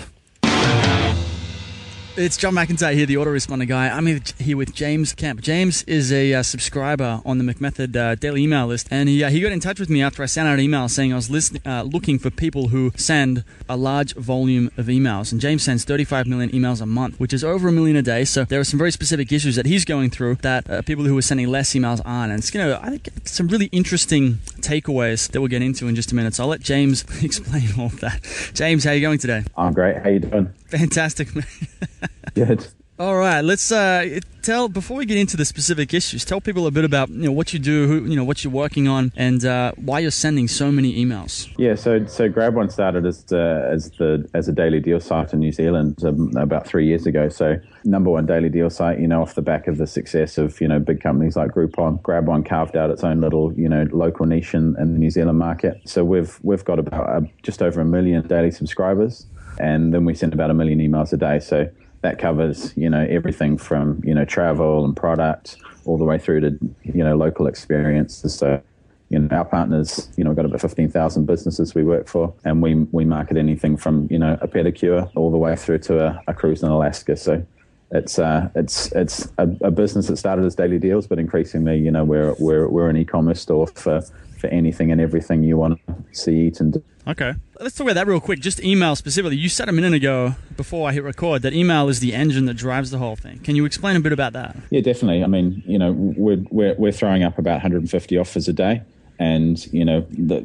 It's 2.20 2.36
John 2.36 2.56
McIntyre 2.56 2.96
here, 2.96 3.06
the 3.06 3.14
autoresponder 3.14 3.68
guy. 3.68 3.90
I'm 3.90 4.08
here 4.08 4.58
with 4.58 4.74
James 4.74 5.14
Kemp. 5.14 5.40
James 5.40 5.84
is 5.84 6.12
a 6.12 6.34
uh, 6.34 6.42
subscriber 6.42 7.22
on 7.24 7.38
the 7.38 7.44
McMethod 7.44 7.96
uh, 7.96 8.16
daily 8.16 8.42
email 8.42 8.66
list, 8.66 8.88
and 8.90 9.08
he, 9.08 9.24
uh, 9.24 9.30
he 9.30 9.40
got 9.40 9.52
in 9.52 9.60
touch 9.60 9.80
with 9.80 9.88
me 9.88 10.02
after 10.02 10.24
I 10.24 10.26
sent 10.26 10.48
out 10.48 10.56
an 10.56 10.60
email 10.60 10.90
saying 10.90 11.14
I 11.14 11.16
was 11.16 11.30
listen- 11.30 11.62
uh, 11.64 11.84
looking 11.84 12.18
for 12.18 12.32
people 12.32 12.70
who 12.70 12.92
send 12.96 13.44
a 13.70 13.78
large 13.78 14.16
volume 14.16 14.72
of 14.78 14.88
emails. 14.88 15.32
And 15.32 15.40
James 15.40 15.62
sends 15.62 15.84
35 15.84 16.26
million 16.26 16.50
emails 16.50 16.82
a 16.82 16.88
month, 16.88 17.20
which 17.20 17.34
is 17.34 17.44
over 17.44 17.68
a 17.68 17.72
million 17.72 17.96
a 17.96 18.02
day. 18.02 18.26
So 18.26 18.46
there 18.46 18.60
are 18.60 18.64
some 18.64 18.80
very 18.80 18.92
specific 18.92 19.32
issues 19.32 19.56
that 19.56 19.68
he's 19.68 19.86
going 19.86 20.10
through 20.10 20.38
that 20.42 20.68
uh, 20.68 20.82
people 20.82 21.06
who 21.06 21.16
are 21.20 21.22
sending 21.22 21.50
less 21.50 21.72
emails 21.76 22.02
aren't. 22.04 22.32
And 22.32 22.40
it's 22.40 22.50
going 22.50 22.68
to, 22.68 22.84
I 22.84 22.90
think, 22.90 23.10
some 23.26 23.48
really 23.48 23.68
interesting 23.68 24.40
takeaways 24.62 25.30
that 25.30 25.40
we'll 25.40 25.50
get 25.50 25.62
into 25.62 25.88
in 25.88 25.94
just 25.94 26.12
a 26.12 26.16
minute. 26.16 26.34
So 26.34 26.46
I'll 26.46 26.50
let 26.50 26.62
James 26.62 27.04
explain 27.24 27.70
all 27.78 27.86
of 27.86 28.00
that. 28.00 28.24
James, 28.56 28.86
how 28.86 28.90
are 28.90 28.96
you 28.96 29.02
going 29.02 29.20
today? 29.20 29.44
I'm 29.56 29.74
great. 29.74 29.98
How 29.98 30.10
you 30.10 30.20
doing? 30.22 30.52
Fantastic. 30.70 31.30
Good. 32.34 32.68
All 33.00 33.16
right, 33.16 33.42
let's 33.42 33.72
uh, 33.72 34.20
tell 34.42 34.70
before 34.70 34.98
we 34.98 35.06
get 35.06 35.20
into 35.20 35.38
the 35.38 35.46
specific 35.46 35.94
issues. 35.94 36.26
Tell 36.26 36.42
people 36.42 36.66
a 36.66 36.72
bit 36.72 36.84
about 36.84 37.10
you 37.10 37.26
know 37.26 37.32
what 37.32 37.54
you 37.54 37.60
do, 37.60 37.86
who, 37.86 38.06
you 38.10 38.16
know 38.16 38.24
what 38.24 38.44
you're 38.44 38.52
working 38.52 38.88
on, 38.88 39.12
and 39.16 39.46
uh, 39.46 39.74
why 39.76 40.00
you're 40.00 40.10
sending 40.10 40.48
so 40.48 40.72
many 40.72 41.06
emails. 41.06 41.48
Yeah, 41.60 41.76
so 41.76 42.08
so 42.08 42.28
Grab 42.28 42.56
One 42.56 42.72
started 42.72 43.06
as 43.06 43.32
uh, 43.32 43.70
as 43.72 43.92
the 44.00 44.28
as 44.34 44.48
a 44.48 44.52
daily 44.52 44.80
deal 44.80 45.00
site 45.00 45.32
in 45.32 45.42
New 45.42 45.52
Zealand 45.52 46.04
um, 46.04 46.36
about 46.36 46.66
three 46.66 46.88
years 46.88 47.06
ago. 47.06 47.30
So 47.30 47.58
number 47.84 48.10
one 48.10 48.26
daily 48.26 48.50
deal 48.50 48.72
site, 48.72 49.00
you 49.00 49.08
know, 49.08 49.22
off 49.22 49.36
the 49.36 49.44
back 49.44 49.68
of 49.68 49.78
the 49.78 49.86
success 49.86 50.40
of 50.40 50.60
you 50.60 50.68
know 50.68 50.80
big 50.80 51.00
companies 51.00 51.36
like 51.36 51.52
Groupon, 51.52 52.02
Grab 52.02 52.26
One 52.26 52.44
carved 52.44 52.76
out 52.76 52.90
its 52.90 53.04
own 53.04 53.22
little 53.22 53.54
you 53.54 53.70
know 53.70 53.86
local 53.92 54.26
niche 54.26 54.56
in, 54.56 54.76
in 54.80 54.94
the 54.94 55.00
New 55.00 55.12
Zealand 55.12 55.38
market. 55.38 55.80
So 55.86 56.04
we've 56.04 56.40
we've 56.42 56.66
got 56.66 56.80
about 56.80 57.08
uh, 57.08 57.22
just 57.44 57.62
over 57.62 57.80
a 57.80 57.86
million 57.86 58.26
daily 58.28 58.50
subscribers, 58.50 59.28
and 59.60 59.94
then 59.94 60.04
we 60.04 60.16
send 60.16 60.34
about 60.34 60.50
a 60.50 60.56
million 60.56 60.80
emails 60.80 61.14
a 61.14 61.18
day. 61.18 61.38
So 61.40 61.70
that 62.02 62.20
covers 62.20 62.74
you 62.78 62.90
know 62.90 63.06
everything 63.10 63.58
from 63.58 64.02
you 64.04 64.14
know 64.14 64.26
travel 64.26 64.86
and 64.86 64.96
product 64.96 65.58
all 65.86 65.98
the 65.98 66.04
way 66.04 66.18
through 66.18 66.42
to 66.42 66.58
you 66.84 67.04
know 67.04 67.16
local 67.16 67.48
experiences. 67.48 68.36
So 68.36 68.62
you 69.10 69.20
know 69.20 69.36
our 69.36 69.46
partners 69.46 70.10
you 70.18 70.24
know 70.24 70.30
we've 70.32 70.36
got 70.36 70.46
about 70.46 70.60
15,000 70.60 71.26
businesses 71.26 71.74
we 71.74 71.84
work 71.84 72.08
for 72.08 72.34
and 72.44 72.62
we 72.62 72.76
we 72.92 73.06
market 73.06 73.38
anything 73.38 73.78
from 73.78 74.08
you 74.12 74.20
know 74.20 74.38
a 74.42 74.48
pedicure 74.48 75.10
all 75.16 75.32
the 75.32 75.38
way 75.38 75.56
through 75.56 75.80
to 75.80 76.06
a, 76.06 76.22
a 76.28 76.34
cruise 76.34 76.62
in 76.62 76.70
Alaska 76.70 77.16
so 77.16 77.46
it's 77.92 78.20
uh, 78.20 78.50
it's 78.54 78.92
it's 78.92 79.32
a, 79.38 79.48
a, 79.62 79.72
business 79.72 80.08
that 80.08 80.18
started 80.18 80.44
as 80.44 80.56
daily 80.56 80.78
deals 80.78 81.08
but 81.08 81.20
increasingly 81.20 81.78
you 81.78 81.90
know 81.90 82.04
we're 82.04 82.36
we're, 82.38 82.68
we're 82.68 82.90
an 82.90 82.98
e-commerce 82.98 83.42
store 83.42 83.68
for 83.68 84.02
for 84.38 84.48
anything 84.48 84.92
and 84.92 85.02
everything 85.02 85.44
you 85.44 85.58
want 85.58 85.80
to 85.88 85.96
see 86.12 86.48
eat 86.48 86.60
and 86.60 86.74
do 86.74 86.84
Okay. 87.08 87.34
Let's 87.62 87.76
talk 87.76 87.86
about 87.86 87.94
that 87.94 88.06
real 88.06 88.20
quick. 88.20 88.42
Just 88.42 88.62
email 88.62 88.96
specifically. 88.96 89.38
You 89.38 89.48
said 89.48 89.70
a 89.70 89.72
minute 89.72 89.94
ago 89.94 90.36
before 90.58 90.90
I 90.90 90.92
hit 90.92 91.04
record 91.04 91.42
that 91.44 91.54
email 91.54 91.88
is 91.88 92.02
the 92.02 92.14
engine 92.14 92.46
that 92.46 92.56
drives 92.56 92.92
the 92.92 92.98
whole 92.98 93.16
thing. 93.16 93.40
Can 93.40 93.56
you 93.56 93.64
explain 93.64 93.96
a 93.96 94.02
bit 94.02 94.12
about 94.12 94.34
that? 94.34 94.58
Yeah, 94.70 94.82
definitely. 94.82 95.24
I 95.24 95.28
mean, 95.28 95.64
you 95.66 95.80
know, 95.80 95.94
we're, 95.94 96.44
we're, 96.52 96.76
we're 96.76 96.92
throwing 96.92 97.24
up 97.24 97.38
about 97.38 97.54
150 97.54 98.18
offers 98.18 98.50
a 98.50 98.54
day. 98.54 98.82
And 99.20 99.66
you 99.74 99.84
know, 99.84 100.06
the, 100.12 100.42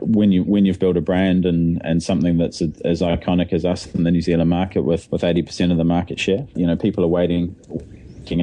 when 0.00 0.30
you 0.30 0.44
when 0.44 0.64
you've 0.64 0.78
built 0.78 0.96
a 0.96 1.00
brand 1.00 1.44
and, 1.44 1.84
and 1.84 2.00
something 2.00 2.38
that's 2.38 2.62
a, 2.62 2.70
as 2.84 3.00
iconic 3.00 3.52
as 3.52 3.64
us 3.64 3.92
in 3.96 4.04
the 4.04 4.12
New 4.12 4.20
Zealand 4.20 4.48
market 4.48 4.82
with 4.82 5.10
with 5.10 5.24
eighty 5.24 5.42
percent 5.42 5.72
of 5.72 5.78
the 5.78 5.84
market 5.84 6.20
share, 6.20 6.46
you 6.54 6.68
know, 6.68 6.76
people 6.76 7.02
are 7.02 7.08
waiting 7.08 7.56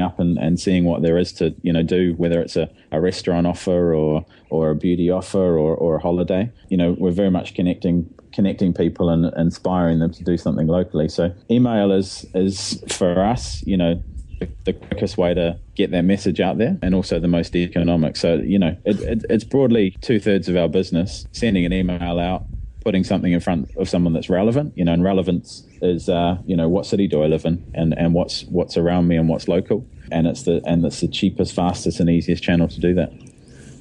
up 0.01 0.19
and, 0.19 0.37
and 0.37 0.59
seeing 0.59 0.85
what 0.85 1.01
there 1.01 1.17
is 1.17 1.31
to 1.33 1.55
you 1.61 1.73
know 1.73 1.83
do 1.83 2.13
whether 2.17 2.41
it's 2.41 2.55
a, 2.55 2.69
a 2.91 2.99
restaurant 2.99 3.47
offer 3.47 3.93
or 3.93 4.25
or 4.49 4.69
a 4.69 4.75
beauty 4.75 5.09
offer 5.09 5.57
or, 5.57 5.75
or 5.75 5.95
a 5.95 6.01
holiday. 6.01 6.51
You 6.69 6.77
know 6.77 6.95
we're 6.97 7.11
very 7.11 7.31
much 7.31 7.55
connecting 7.55 8.13
connecting 8.33 8.73
people 8.73 9.09
and 9.09 9.31
inspiring 9.37 9.99
them 9.99 10.11
to 10.11 10.23
do 10.23 10.37
something 10.37 10.67
locally. 10.67 11.09
So 11.09 11.33
email 11.49 11.91
is 11.91 12.25
is 12.33 12.83
for 12.89 13.19
us 13.23 13.65
you 13.65 13.77
know 13.77 14.01
the 14.65 14.73
quickest 14.73 15.17
way 15.17 15.33
to 15.33 15.57
get 15.75 15.91
that 15.91 16.01
message 16.01 16.41
out 16.41 16.57
there 16.57 16.77
and 16.81 16.93
also 16.93 17.19
the 17.19 17.27
most 17.27 17.55
economic. 17.55 18.15
So 18.17 18.35
you 18.35 18.59
know 18.59 18.75
it, 18.85 18.99
it, 19.01 19.25
it's 19.29 19.43
broadly 19.43 19.95
two-thirds 20.01 20.49
of 20.49 20.55
our 20.55 20.67
business 20.67 21.27
sending 21.31 21.65
an 21.65 21.73
email 21.73 22.19
out 22.19 22.45
putting 22.83 23.03
something 23.03 23.31
in 23.31 23.39
front 23.39 23.75
of 23.77 23.89
someone 23.89 24.13
that's 24.13 24.29
relevant. 24.29 24.73
You 24.77 24.85
know, 24.85 24.93
and 24.93 25.03
relevance 25.03 25.63
is 25.81 26.09
uh, 26.09 26.37
you 26.45 26.55
know 26.55 26.69
what 26.69 26.85
city 26.85 27.07
do 27.07 27.23
I 27.23 27.27
live 27.27 27.45
in, 27.45 27.63
and 27.73 27.97
and 27.97 28.13
what's 28.13 28.43
what's 28.45 28.77
around 28.77 29.07
me 29.07 29.15
and 29.17 29.27
what's 29.29 29.47
local, 29.47 29.85
and 30.11 30.27
it's 30.27 30.43
the 30.43 30.61
and 30.65 30.85
it's 30.85 31.01
the 31.01 31.07
cheapest, 31.07 31.55
fastest, 31.55 31.99
and 31.99 32.09
easiest 32.09 32.43
channel 32.43 32.67
to 32.67 32.79
do 32.79 32.93
that. 32.95 33.11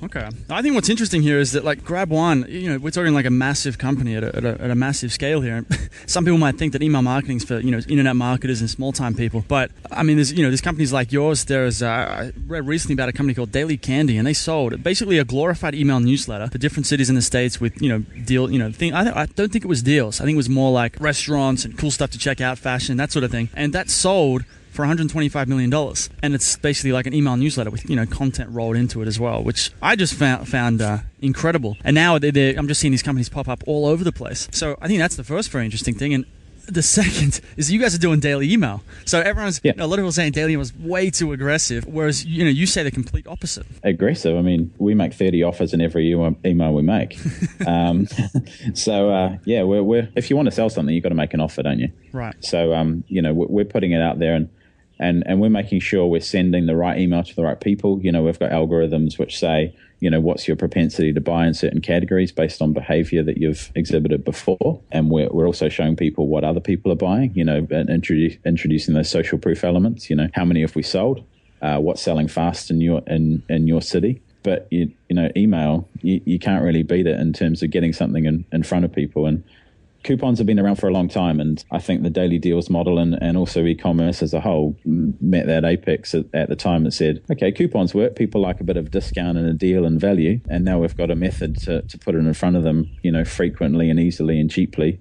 Okay. 0.04 0.28
I 0.50 0.62
think 0.62 0.74
what's 0.74 0.88
interesting 0.88 1.22
here 1.22 1.38
is 1.38 1.52
that, 1.52 1.64
like, 1.64 1.84
Grab 1.84 2.10
One, 2.10 2.44
you 2.48 2.68
know, 2.68 2.78
we're 2.78 2.90
talking 2.90 3.14
like 3.14 3.24
a 3.24 3.30
massive 3.30 3.78
company 3.78 4.16
at 4.16 4.24
a, 4.24 4.36
at 4.36 4.44
a, 4.44 4.60
at 4.60 4.70
a 4.70 4.74
massive 4.74 5.12
scale 5.12 5.40
here. 5.40 5.64
Some 6.06 6.24
people 6.24 6.38
might 6.38 6.58
think 6.58 6.72
that 6.72 6.82
email 6.82 7.02
marketing 7.02 7.36
is 7.36 7.44
for, 7.44 7.60
you 7.60 7.70
know, 7.70 7.78
internet 7.88 8.16
marketers 8.16 8.60
and 8.60 8.68
small 8.68 8.90
time 8.90 9.14
people. 9.14 9.44
But, 9.46 9.70
I 9.92 10.02
mean, 10.02 10.16
there's, 10.16 10.32
you 10.32 10.42
know, 10.42 10.50
there's 10.50 10.60
companies 10.60 10.92
like 10.92 11.12
yours. 11.12 11.44
There's, 11.44 11.82
uh, 11.82 11.86
I 11.86 12.32
read 12.48 12.66
recently 12.66 12.94
about 12.94 13.10
a 13.10 13.12
company 13.12 13.34
called 13.34 13.52
Daily 13.52 13.76
Candy, 13.76 14.16
and 14.16 14.26
they 14.26 14.32
sold 14.32 14.82
basically 14.82 15.18
a 15.18 15.24
glorified 15.24 15.74
email 15.74 16.00
newsletter 16.00 16.48
for 16.48 16.58
different 16.58 16.86
cities 16.86 17.08
in 17.08 17.14
the 17.14 17.22
States 17.22 17.60
with, 17.60 17.80
you 17.80 17.88
know, 17.88 18.00
deal, 18.24 18.50
you 18.50 18.58
know, 18.58 18.72
thing. 18.72 18.92
I, 18.92 19.22
I 19.22 19.26
don't 19.26 19.52
think 19.52 19.64
it 19.64 19.68
was 19.68 19.84
deals. 19.84 20.20
I 20.20 20.24
think 20.24 20.34
it 20.34 20.38
was 20.38 20.48
more 20.48 20.72
like 20.72 20.96
restaurants 20.98 21.64
and 21.64 21.78
cool 21.78 21.92
stuff 21.92 22.10
to 22.10 22.18
check 22.18 22.40
out, 22.40 22.58
fashion, 22.58 22.96
that 22.96 23.12
sort 23.12 23.24
of 23.24 23.30
thing. 23.30 23.50
And 23.54 23.72
that 23.72 23.88
sold 23.88 24.44
for 24.72 24.82
125 24.82 25.48
million 25.48 25.70
dollars, 25.70 26.08
and 26.22 26.34
it's 26.34 26.56
basically 26.56 26.92
like 26.92 27.06
an 27.06 27.14
email 27.14 27.36
newsletter 27.36 27.70
with 27.70 27.88
you 27.88 27.94
know 27.94 28.06
content 28.06 28.50
rolled 28.50 28.76
into 28.76 29.02
it 29.02 29.08
as 29.08 29.20
well, 29.20 29.44
which 29.44 29.70
I 29.82 29.96
just 29.96 30.14
found 30.14 30.48
found 30.48 30.80
uh, 30.80 30.98
incredible. 31.20 31.76
And 31.84 31.94
now 31.94 32.18
they're, 32.18 32.32
they're, 32.32 32.54
I'm 32.56 32.66
just 32.66 32.80
seeing 32.80 32.90
these 32.90 33.02
companies 33.02 33.28
pop 33.28 33.48
up 33.48 33.62
all 33.66 33.86
over 33.86 34.02
the 34.02 34.12
place. 34.12 34.48
So 34.50 34.76
I 34.80 34.88
think 34.88 34.98
that's 34.98 35.16
the 35.16 35.24
first 35.24 35.50
very 35.50 35.66
interesting 35.66 35.94
thing. 35.94 36.14
And 36.14 36.24
the 36.66 36.82
second 37.00 37.40
is 37.56 37.70
you 37.70 37.78
guys 37.78 37.94
are 37.94 37.98
doing 37.98 38.20
daily 38.20 38.50
email. 38.50 38.82
So 39.04 39.20
everyone's 39.20 39.60
yeah. 39.62 39.72
you 39.72 39.78
know, 39.78 39.84
a 39.84 39.88
lot 39.88 39.98
of 39.98 40.04
people 40.04 40.12
saying 40.12 40.32
daily 40.32 40.52
email 40.52 40.62
is 40.62 40.74
way 40.76 41.10
too 41.10 41.32
aggressive, 41.32 41.86
whereas 41.86 42.24
you 42.24 42.44
know 42.44 42.50
you 42.50 42.66
say 42.66 42.82
the 42.82 42.90
complete 42.90 43.26
opposite. 43.26 43.66
Aggressive. 43.82 44.36
I 44.36 44.42
mean, 44.42 44.72
we 44.78 44.94
make 44.94 45.12
thirty 45.12 45.42
offers 45.42 45.74
in 45.74 45.80
every 45.80 46.10
email 46.10 46.72
we 46.72 46.82
make. 46.82 47.18
um, 47.66 48.08
so 48.74 49.10
uh, 49.10 49.36
yeah, 49.44 49.62
we're, 49.64 49.82
we're, 49.82 50.08
if 50.16 50.30
you 50.30 50.36
want 50.36 50.46
to 50.46 50.52
sell 50.52 50.70
something, 50.70 50.94
you've 50.94 51.02
got 51.02 51.10
to 51.10 51.14
make 51.14 51.34
an 51.34 51.40
offer, 51.40 51.62
don't 51.62 51.78
you? 51.78 51.92
Right. 52.12 52.34
So 52.40 52.72
um, 52.72 53.04
you 53.08 53.20
know 53.22 53.34
we're, 53.34 53.48
we're 53.48 53.64
putting 53.64 53.92
it 53.92 54.00
out 54.00 54.18
there 54.18 54.34
and 54.34 54.48
and 55.02 55.22
and 55.26 55.40
we're 55.40 55.50
making 55.50 55.80
sure 55.80 56.06
we're 56.06 56.20
sending 56.20 56.66
the 56.66 56.76
right 56.76 56.98
email 56.98 57.22
to 57.22 57.34
the 57.34 57.42
right 57.42 57.60
people. 57.60 58.00
You 58.00 58.12
know, 58.12 58.22
we've 58.22 58.38
got 58.38 58.50
algorithms 58.50 59.18
which 59.18 59.38
say, 59.38 59.74
you 60.00 60.08
know, 60.08 60.20
what's 60.20 60.46
your 60.46 60.56
propensity 60.56 61.12
to 61.12 61.20
buy 61.20 61.46
in 61.46 61.54
certain 61.54 61.80
categories 61.80 62.32
based 62.32 62.62
on 62.62 62.72
behavior 62.72 63.22
that 63.24 63.36
you've 63.36 63.70
exhibited 63.74 64.24
before, 64.24 64.80
and 64.90 65.10
we're 65.10 65.28
we're 65.30 65.46
also 65.46 65.68
showing 65.68 65.96
people 65.96 66.28
what 66.28 66.44
other 66.44 66.60
people 66.60 66.92
are 66.92 66.96
buying. 66.96 67.34
You 67.34 67.44
know, 67.44 67.66
and 67.70 67.90
introduce, 67.90 68.36
introducing 68.44 68.94
those 68.94 69.10
social 69.10 69.38
proof 69.38 69.64
elements. 69.64 70.08
You 70.08 70.16
know, 70.16 70.28
how 70.34 70.44
many 70.44 70.60
have 70.62 70.76
we 70.76 70.82
sold? 70.82 71.24
Uh, 71.60 71.78
what's 71.78 72.02
selling 72.02 72.28
fast 72.28 72.70
in 72.70 72.80
your 72.80 73.02
in 73.06 73.42
in 73.48 73.66
your 73.66 73.82
city? 73.82 74.22
But 74.44 74.68
you 74.70 74.92
you 75.08 75.16
know, 75.16 75.30
email 75.36 75.88
you, 76.00 76.20
you 76.24 76.38
can't 76.38 76.64
really 76.64 76.82
beat 76.82 77.06
it 77.06 77.18
in 77.18 77.32
terms 77.32 77.62
of 77.62 77.70
getting 77.70 77.92
something 77.92 78.24
in, 78.24 78.44
in 78.52 78.62
front 78.62 78.84
of 78.84 78.92
people 78.92 79.26
and 79.26 79.42
coupons 80.02 80.38
have 80.38 80.46
been 80.46 80.58
around 80.58 80.76
for 80.76 80.88
a 80.88 80.92
long 80.92 81.08
time, 81.08 81.40
and 81.40 81.64
I 81.70 81.78
think 81.78 82.02
the 82.02 82.10
daily 82.10 82.38
deals 82.38 82.68
model 82.68 82.98
and, 82.98 83.14
and 83.20 83.36
also 83.36 83.64
e-commerce 83.64 84.22
as 84.22 84.34
a 84.34 84.40
whole 84.40 84.76
met 84.84 85.46
that 85.46 85.64
apex 85.64 86.14
at, 86.14 86.26
at, 86.34 86.48
the 86.48 86.56
time 86.56 86.84
that 86.84 86.92
said, 86.92 87.22
okay, 87.30 87.52
coupons 87.52 87.94
work. 87.94 88.16
People 88.16 88.40
like 88.40 88.60
a 88.60 88.64
bit 88.64 88.76
of 88.76 88.90
discount 88.90 89.38
and 89.38 89.48
a 89.48 89.52
deal 89.52 89.84
and 89.84 90.00
value, 90.00 90.40
and 90.48 90.64
now 90.64 90.78
we've 90.78 90.96
got 90.96 91.10
a 91.10 91.14
method 91.14 91.56
to, 91.62 91.82
to 91.82 91.98
put 91.98 92.14
it 92.14 92.18
in 92.18 92.34
front 92.34 92.56
of 92.56 92.64
them, 92.64 92.90
you 93.02 93.12
know, 93.12 93.24
frequently 93.24 93.90
and 93.90 94.00
easily 94.00 94.40
and 94.40 94.50
cheaply. 94.50 95.00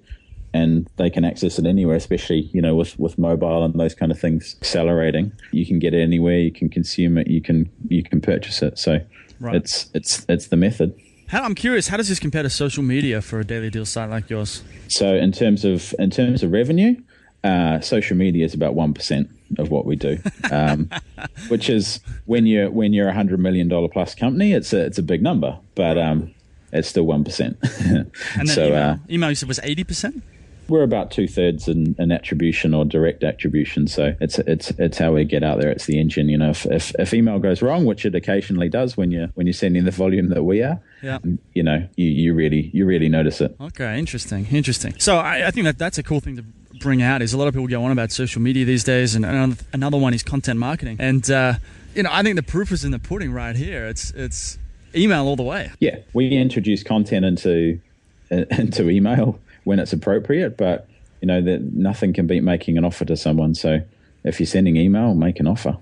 And 0.54 0.88
they 0.96 1.08
can 1.08 1.24
access 1.24 1.58
it 1.58 1.64
anywhere, 1.64 1.96
especially 1.96 2.50
you 2.52 2.60
know 2.60 2.74
with, 2.74 2.98
with 2.98 3.16
mobile 3.16 3.64
and 3.64 3.72
those 3.80 3.94
kind 3.94 4.12
of 4.12 4.20
things 4.20 4.54
accelerating. 4.60 5.32
You 5.50 5.64
can 5.64 5.78
get 5.78 5.94
it 5.94 6.02
anywhere. 6.02 6.38
You 6.38 6.52
can 6.52 6.68
consume 6.68 7.16
it. 7.16 7.26
You 7.26 7.40
can 7.40 7.70
you 7.88 8.02
can 8.02 8.20
purchase 8.20 8.60
it. 8.60 8.78
So 8.78 9.00
right. 9.40 9.54
it's 9.54 9.88
it's 9.94 10.26
it's 10.28 10.48
the 10.48 10.56
method. 10.56 10.94
How, 11.28 11.42
I'm 11.42 11.54
curious, 11.54 11.88
how 11.88 11.96
does 11.96 12.08
this 12.08 12.18
compare 12.18 12.42
to 12.42 12.50
social 12.50 12.82
media 12.82 13.22
for 13.22 13.40
a 13.40 13.44
daily 13.44 13.70
deal 13.70 13.86
site 13.86 14.10
like 14.10 14.28
yours? 14.28 14.62
So, 14.88 15.14
in 15.14 15.32
terms 15.32 15.64
of 15.64 15.94
in 15.98 16.10
terms 16.10 16.42
of 16.42 16.52
revenue, 16.52 16.96
uh, 17.44 17.80
social 17.80 18.16
media 18.16 18.44
is 18.44 18.54
about 18.54 18.74
one 18.74 18.92
percent 18.92 19.30
of 19.58 19.70
what 19.70 19.86
we 19.86 19.96
do, 19.96 20.18
um, 20.50 20.90
which 21.48 21.70
is 21.70 22.00
when 22.26 22.46
you're 22.46 22.70
when 22.70 22.92
you're 22.92 23.08
a 23.08 23.14
hundred 23.14 23.40
million 23.40 23.68
dollar 23.68 23.88
plus 23.88 24.14
company, 24.14 24.52
it's 24.52 24.72
a 24.72 24.84
it's 24.84 24.98
a 24.98 25.02
big 25.02 25.22
number, 25.22 25.58
but 25.74 25.96
um, 25.96 26.34
it's 26.72 26.88
still 26.88 27.04
one 27.04 27.24
percent. 27.24 27.56
and 27.80 28.48
so, 28.48 28.66
email, 28.66 28.76
uh, 28.76 28.96
email 29.10 29.28
you 29.30 29.34
said 29.34 29.48
was 29.48 29.60
eighty 29.62 29.84
percent 29.84 30.22
we're 30.68 30.82
about 30.82 31.10
two 31.10 31.28
thirds 31.28 31.68
in, 31.68 31.94
in, 31.98 32.12
attribution 32.12 32.74
or 32.74 32.84
direct 32.84 33.24
attribution. 33.24 33.86
So 33.86 34.14
it's 34.20 34.38
it's 34.40 34.70
it's 34.78 34.98
how 34.98 35.12
we 35.12 35.24
get 35.24 35.42
out 35.42 35.60
there. 35.60 35.70
It's 35.70 35.86
the 35.86 35.98
engine. 35.98 36.28
You 36.28 36.38
know, 36.38 36.50
if, 36.50 36.66
if, 36.66 36.94
if 36.98 37.14
email 37.14 37.38
goes 37.38 37.62
wrong, 37.62 37.84
which 37.84 38.04
it 38.04 38.14
occasionally 38.14 38.68
does 38.68 38.96
when 38.96 39.10
you 39.10 39.28
when 39.34 39.46
you're 39.46 39.54
sending 39.54 39.84
the 39.84 39.90
volume 39.90 40.28
that 40.30 40.44
we 40.44 40.62
are, 40.62 40.80
yeah. 41.02 41.18
you 41.54 41.62
know, 41.62 41.86
you, 41.96 42.06
you 42.06 42.34
really 42.34 42.70
you 42.72 42.86
really 42.86 43.08
notice 43.08 43.40
it. 43.40 43.56
Okay, 43.60 43.98
interesting, 43.98 44.46
interesting. 44.50 44.94
So 44.98 45.18
I, 45.18 45.48
I 45.48 45.50
think 45.50 45.64
that 45.64 45.78
that's 45.78 45.98
a 45.98 46.02
cool 46.02 46.20
thing 46.20 46.36
to 46.36 46.44
bring 46.80 47.02
out. 47.02 47.22
Is 47.22 47.32
a 47.32 47.38
lot 47.38 47.48
of 47.48 47.54
people 47.54 47.68
go 47.68 47.84
on 47.84 47.92
about 47.92 48.12
social 48.12 48.40
media 48.40 48.64
these 48.64 48.84
days, 48.84 49.14
and 49.14 49.24
another 49.72 49.98
one 49.98 50.14
is 50.14 50.22
content 50.22 50.58
marketing. 50.58 50.96
And 51.00 51.28
uh, 51.30 51.54
you 51.94 52.02
know, 52.02 52.10
I 52.12 52.22
think 52.22 52.36
the 52.36 52.42
proof 52.42 52.72
is 52.72 52.84
in 52.84 52.90
the 52.90 52.98
pudding 52.98 53.32
right 53.32 53.56
here. 53.56 53.86
It's 53.86 54.10
it's 54.12 54.58
email 54.94 55.26
all 55.26 55.36
the 55.36 55.42
way. 55.42 55.70
Yeah, 55.80 55.98
we 56.12 56.28
introduce 56.28 56.82
content 56.82 57.24
into 57.24 57.80
into 58.30 58.88
email 58.88 59.38
when 59.64 59.78
it's 59.78 59.92
appropriate. 59.92 60.56
But 60.56 60.88
you 61.20 61.26
know 61.26 61.40
that 61.40 61.62
nothing 61.74 62.12
can 62.12 62.26
beat 62.26 62.42
making 62.42 62.76
an 62.78 62.84
offer 62.84 63.04
to 63.04 63.16
someone. 63.16 63.54
So 63.54 63.80
if 64.24 64.40
you're 64.40 64.46
sending 64.46 64.76
email, 64.76 65.14
make 65.14 65.40
an 65.40 65.46
offer. 65.46 65.78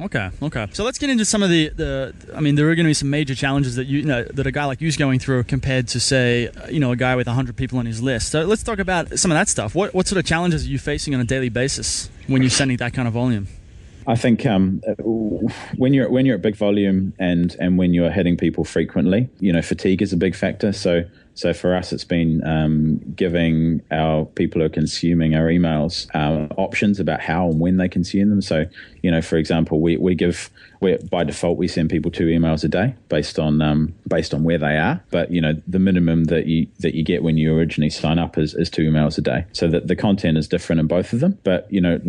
Okay, 0.00 0.30
okay. 0.42 0.66
So 0.72 0.84
let's 0.84 0.98
get 0.98 1.10
into 1.10 1.24
some 1.24 1.42
of 1.42 1.50
the, 1.50 1.70
the 1.70 2.14
I 2.34 2.40
mean, 2.40 2.54
there 2.54 2.70
are 2.70 2.74
going 2.74 2.84
to 2.84 2.90
be 2.90 2.94
some 2.94 3.10
major 3.10 3.34
challenges 3.34 3.76
that 3.76 3.86
you, 3.86 4.00
you 4.00 4.04
know 4.04 4.22
that 4.22 4.46
a 4.46 4.52
guy 4.52 4.64
like 4.64 4.80
you's 4.80 4.96
going 4.96 5.18
through 5.18 5.44
compared 5.44 5.88
to 5.88 6.00
say, 6.00 6.50
you 6.70 6.78
know, 6.78 6.92
a 6.92 6.96
guy 6.96 7.16
with 7.16 7.26
100 7.26 7.56
people 7.56 7.78
on 7.78 7.86
his 7.86 8.00
list. 8.00 8.30
So 8.30 8.42
let's 8.42 8.62
talk 8.62 8.78
about 8.78 9.18
some 9.18 9.32
of 9.32 9.36
that 9.36 9.48
stuff. 9.48 9.74
What 9.74 9.94
what 9.94 10.06
sort 10.06 10.18
of 10.18 10.24
challenges 10.24 10.64
are 10.64 10.68
you 10.68 10.78
facing 10.78 11.14
on 11.14 11.20
a 11.20 11.24
daily 11.24 11.48
basis 11.48 12.10
when 12.26 12.42
you're 12.42 12.50
sending 12.50 12.76
that 12.76 12.92
kind 12.92 13.08
of 13.08 13.14
volume? 13.14 13.48
I 14.08 14.16
think 14.16 14.46
um, 14.46 14.80
when 15.76 15.92
you're 15.92 16.08
when 16.08 16.24
you're 16.24 16.36
at 16.36 16.42
big 16.42 16.56
volume 16.56 17.12
and 17.18 17.54
and 17.60 17.76
when 17.76 17.92
you're 17.92 18.10
hitting 18.10 18.38
people 18.38 18.64
frequently, 18.64 19.28
you 19.38 19.52
know, 19.52 19.60
fatigue 19.60 20.00
is 20.00 20.14
a 20.14 20.16
big 20.16 20.34
factor. 20.34 20.72
So 20.72 21.04
so 21.34 21.52
for 21.52 21.74
us, 21.74 21.92
it's 21.92 22.04
been 22.04 22.42
um, 22.44 23.00
giving 23.14 23.82
our 23.90 24.24
people 24.24 24.60
who 24.60 24.66
are 24.66 24.70
consuming 24.70 25.36
our 25.36 25.44
emails 25.48 26.08
uh, 26.14 26.52
options 26.56 26.98
about 26.98 27.20
how 27.20 27.50
and 27.50 27.60
when 27.60 27.76
they 27.76 27.88
consume 27.88 28.30
them. 28.30 28.40
So, 28.40 28.64
you 29.02 29.10
know, 29.10 29.20
for 29.20 29.36
example, 29.36 29.80
we, 29.80 29.98
we 29.98 30.14
give 30.14 30.48
we 30.80 30.96
by 30.96 31.24
default 31.24 31.58
we 31.58 31.68
send 31.68 31.90
people 31.90 32.10
two 32.10 32.26
emails 32.26 32.64
a 32.64 32.68
day 32.68 32.94
based 33.10 33.38
on 33.38 33.60
um, 33.60 33.94
based 34.08 34.32
on 34.32 34.42
where 34.42 34.58
they 34.58 34.78
are. 34.78 35.04
But 35.10 35.30
you 35.30 35.42
know, 35.42 35.52
the 35.66 35.78
minimum 35.78 36.24
that 36.24 36.46
you 36.46 36.66
that 36.80 36.94
you 36.94 37.04
get 37.04 37.22
when 37.22 37.36
you 37.36 37.54
originally 37.54 37.90
sign 37.90 38.18
up 38.18 38.38
is, 38.38 38.54
is 38.54 38.70
two 38.70 38.90
emails 38.90 39.18
a 39.18 39.20
day. 39.20 39.44
So 39.52 39.68
that 39.68 39.86
the 39.86 39.96
content 39.96 40.38
is 40.38 40.48
different 40.48 40.80
in 40.80 40.86
both 40.86 41.12
of 41.12 41.20
them. 41.20 41.38
But 41.44 41.70
you 41.70 41.82
know 41.82 42.00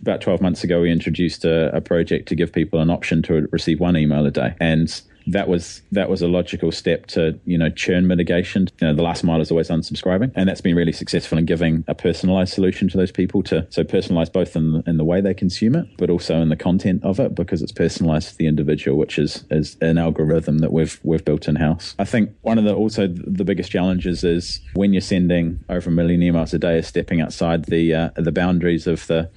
about 0.00 0.20
12 0.20 0.40
months 0.40 0.64
ago, 0.64 0.80
we 0.80 0.90
introduced 0.90 1.44
a, 1.44 1.74
a, 1.76 1.80
project 1.80 2.28
to 2.28 2.34
give 2.34 2.52
people 2.52 2.80
an 2.80 2.90
option 2.90 3.22
to 3.22 3.48
receive 3.52 3.80
one 3.80 3.96
email 3.96 4.24
a 4.24 4.30
day. 4.30 4.54
And 4.60 5.00
that 5.26 5.48
was 5.48 5.82
that 5.92 6.08
was 6.08 6.22
a 6.22 6.28
logical 6.28 6.72
step 6.72 7.06
to 7.06 7.38
you 7.44 7.56
know 7.56 7.70
churn 7.70 8.06
mitigation. 8.06 8.68
You 8.80 8.88
know, 8.88 8.94
the 8.94 9.02
last 9.02 9.22
mile 9.24 9.40
is 9.40 9.50
always 9.50 9.68
unsubscribing, 9.68 10.32
and 10.34 10.48
that's 10.48 10.60
been 10.60 10.76
really 10.76 10.92
successful 10.92 11.38
in 11.38 11.44
giving 11.44 11.84
a 11.88 11.94
personalized 11.94 12.52
solution 12.52 12.88
to 12.88 12.96
those 12.96 13.12
people. 13.12 13.42
To 13.44 13.66
so 13.70 13.84
personalized 13.84 14.32
both 14.32 14.56
in 14.56 14.82
in 14.86 14.96
the 14.96 15.04
way 15.04 15.20
they 15.20 15.34
consume 15.34 15.76
it, 15.76 15.86
but 15.98 16.10
also 16.10 16.40
in 16.40 16.48
the 16.48 16.56
content 16.56 17.04
of 17.04 17.20
it 17.20 17.34
because 17.34 17.62
it's 17.62 17.72
personalized 17.72 18.30
to 18.30 18.38
the 18.38 18.46
individual, 18.46 18.96
which 18.96 19.18
is 19.18 19.44
is 19.50 19.76
an 19.80 19.98
algorithm 19.98 20.58
that 20.58 20.72
we've 20.72 20.98
we've 21.02 21.24
built 21.24 21.48
in 21.48 21.56
house. 21.56 21.94
I 21.98 22.04
think 22.04 22.30
one 22.42 22.58
of 22.58 22.64
the 22.64 22.74
also 22.74 23.06
the 23.06 23.44
biggest 23.44 23.70
challenges 23.70 24.24
is 24.24 24.60
when 24.74 24.92
you're 24.92 25.00
sending 25.00 25.62
over 25.68 25.90
a 25.90 25.92
million 25.92 26.20
emails 26.20 26.54
a 26.54 26.58
day, 26.58 26.78
is 26.78 26.86
stepping 26.86 27.20
outside 27.20 27.66
the 27.66 27.94
uh, 27.94 28.10
the 28.16 28.32
boundaries 28.32 28.86
of 28.86 29.06
the 29.06 29.30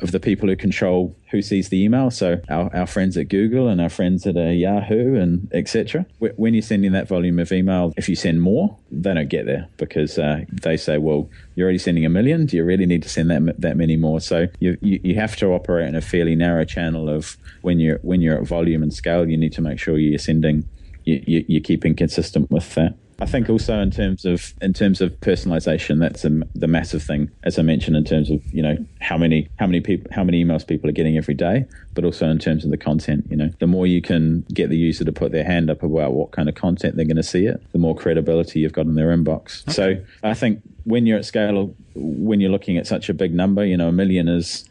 of 0.00 0.12
the 0.12 0.20
people 0.20 0.48
who 0.48 0.56
control 0.56 1.16
who 1.30 1.42
sees 1.42 1.68
the 1.68 1.82
email. 1.82 2.10
So 2.10 2.40
our, 2.48 2.74
our 2.74 2.86
friends 2.86 3.16
at 3.16 3.28
Google 3.28 3.68
and 3.68 3.80
our 3.80 3.88
friends 3.88 4.26
at 4.26 4.36
uh, 4.36 4.48
Yahoo 4.48 5.14
and 5.16 5.50
etc. 5.52 6.06
When 6.18 6.54
you're 6.54 6.62
sending 6.62 6.92
that 6.92 7.08
volume 7.08 7.38
of 7.38 7.52
email, 7.52 7.92
if 7.96 8.08
you 8.08 8.16
send 8.16 8.40
more, 8.40 8.76
they 8.90 9.14
don't 9.14 9.28
get 9.28 9.46
there 9.46 9.68
because 9.76 10.18
uh, 10.18 10.44
they 10.50 10.76
say, 10.76 10.98
well, 10.98 11.28
you're 11.54 11.66
already 11.66 11.78
sending 11.78 12.06
a 12.06 12.08
million. 12.08 12.46
Do 12.46 12.56
you 12.56 12.64
really 12.64 12.86
need 12.86 13.02
to 13.02 13.08
send 13.08 13.30
that 13.30 13.60
that 13.60 13.76
many 13.76 13.96
more? 13.96 14.20
So 14.20 14.46
you, 14.60 14.78
you, 14.80 15.00
you 15.02 15.14
have 15.16 15.36
to 15.36 15.48
operate 15.48 15.88
in 15.88 15.94
a 15.94 16.00
fairly 16.00 16.34
narrow 16.34 16.64
channel 16.64 17.08
of 17.08 17.36
when 17.62 17.78
you're 17.78 17.98
when 17.98 18.20
you're 18.20 18.38
at 18.38 18.46
volume 18.46 18.82
and 18.82 18.92
scale, 18.92 19.28
you 19.28 19.36
need 19.36 19.52
to 19.54 19.60
make 19.60 19.78
sure 19.78 19.98
you're 19.98 20.18
sending 20.18 20.68
you, 21.04 21.22
you, 21.26 21.44
you're 21.48 21.62
keeping 21.62 21.94
consistent 21.94 22.50
with 22.50 22.74
that. 22.74 22.94
I 23.20 23.26
think 23.26 23.50
also 23.50 23.80
in 23.80 23.90
terms 23.90 24.24
of 24.24 24.54
in 24.62 24.72
terms 24.72 25.00
of 25.00 25.12
personalization, 25.20 25.98
that's 25.98 26.24
a, 26.24 26.40
the 26.54 26.68
massive 26.68 27.02
thing, 27.02 27.30
as 27.42 27.58
I 27.58 27.62
mentioned, 27.62 27.96
in 27.96 28.04
terms 28.04 28.30
of 28.30 28.40
you 28.52 28.62
know 28.62 28.76
how 29.00 29.18
many 29.18 29.48
how 29.58 29.66
many 29.66 29.80
people 29.80 30.10
how 30.12 30.22
many 30.22 30.44
emails 30.44 30.64
people 30.64 30.88
are 30.88 30.92
getting 30.92 31.16
every 31.16 31.34
day, 31.34 31.64
but 31.94 32.04
also 32.04 32.28
in 32.28 32.38
terms 32.38 32.64
of 32.64 32.70
the 32.70 32.76
content. 32.76 33.26
You 33.28 33.36
know, 33.36 33.50
the 33.58 33.66
more 33.66 33.86
you 33.86 34.00
can 34.00 34.42
get 34.52 34.70
the 34.70 34.76
user 34.76 35.04
to 35.04 35.12
put 35.12 35.32
their 35.32 35.44
hand 35.44 35.68
up 35.68 35.82
about 35.82 36.12
what 36.12 36.30
kind 36.30 36.48
of 36.48 36.54
content 36.54 36.94
they're 36.94 37.06
going 37.06 37.16
to 37.16 37.22
see 37.24 37.46
it, 37.46 37.60
the 37.72 37.78
more 37.78 37.96
credibility 37.96 38.60
you've 38.60 38.72
got 38.72 38.86
in 38.86 38.94
their 38.94 39.08
inbox. 39.08 39.62
Okay. 39.68 39.72
So 39.72 40.04
I 40.22 40.34
think 40.34 40.62
when 40.84 41.04
you're 41.06 41.18
at 41.18 41.24
scale, 41.24 41.74
when 41.94 42.40
you're 42.40 42.52
looking 42.52 42.76
at 42.78 42.86
such 42.86 43.08
a 43.08 43.14
big 43.14 43.34
number, 43.34 43.64
you 43.64 43.76
know, 43.76 43.88
a 43.88 43.92
million 43.92 44.28
is 44.28 44.67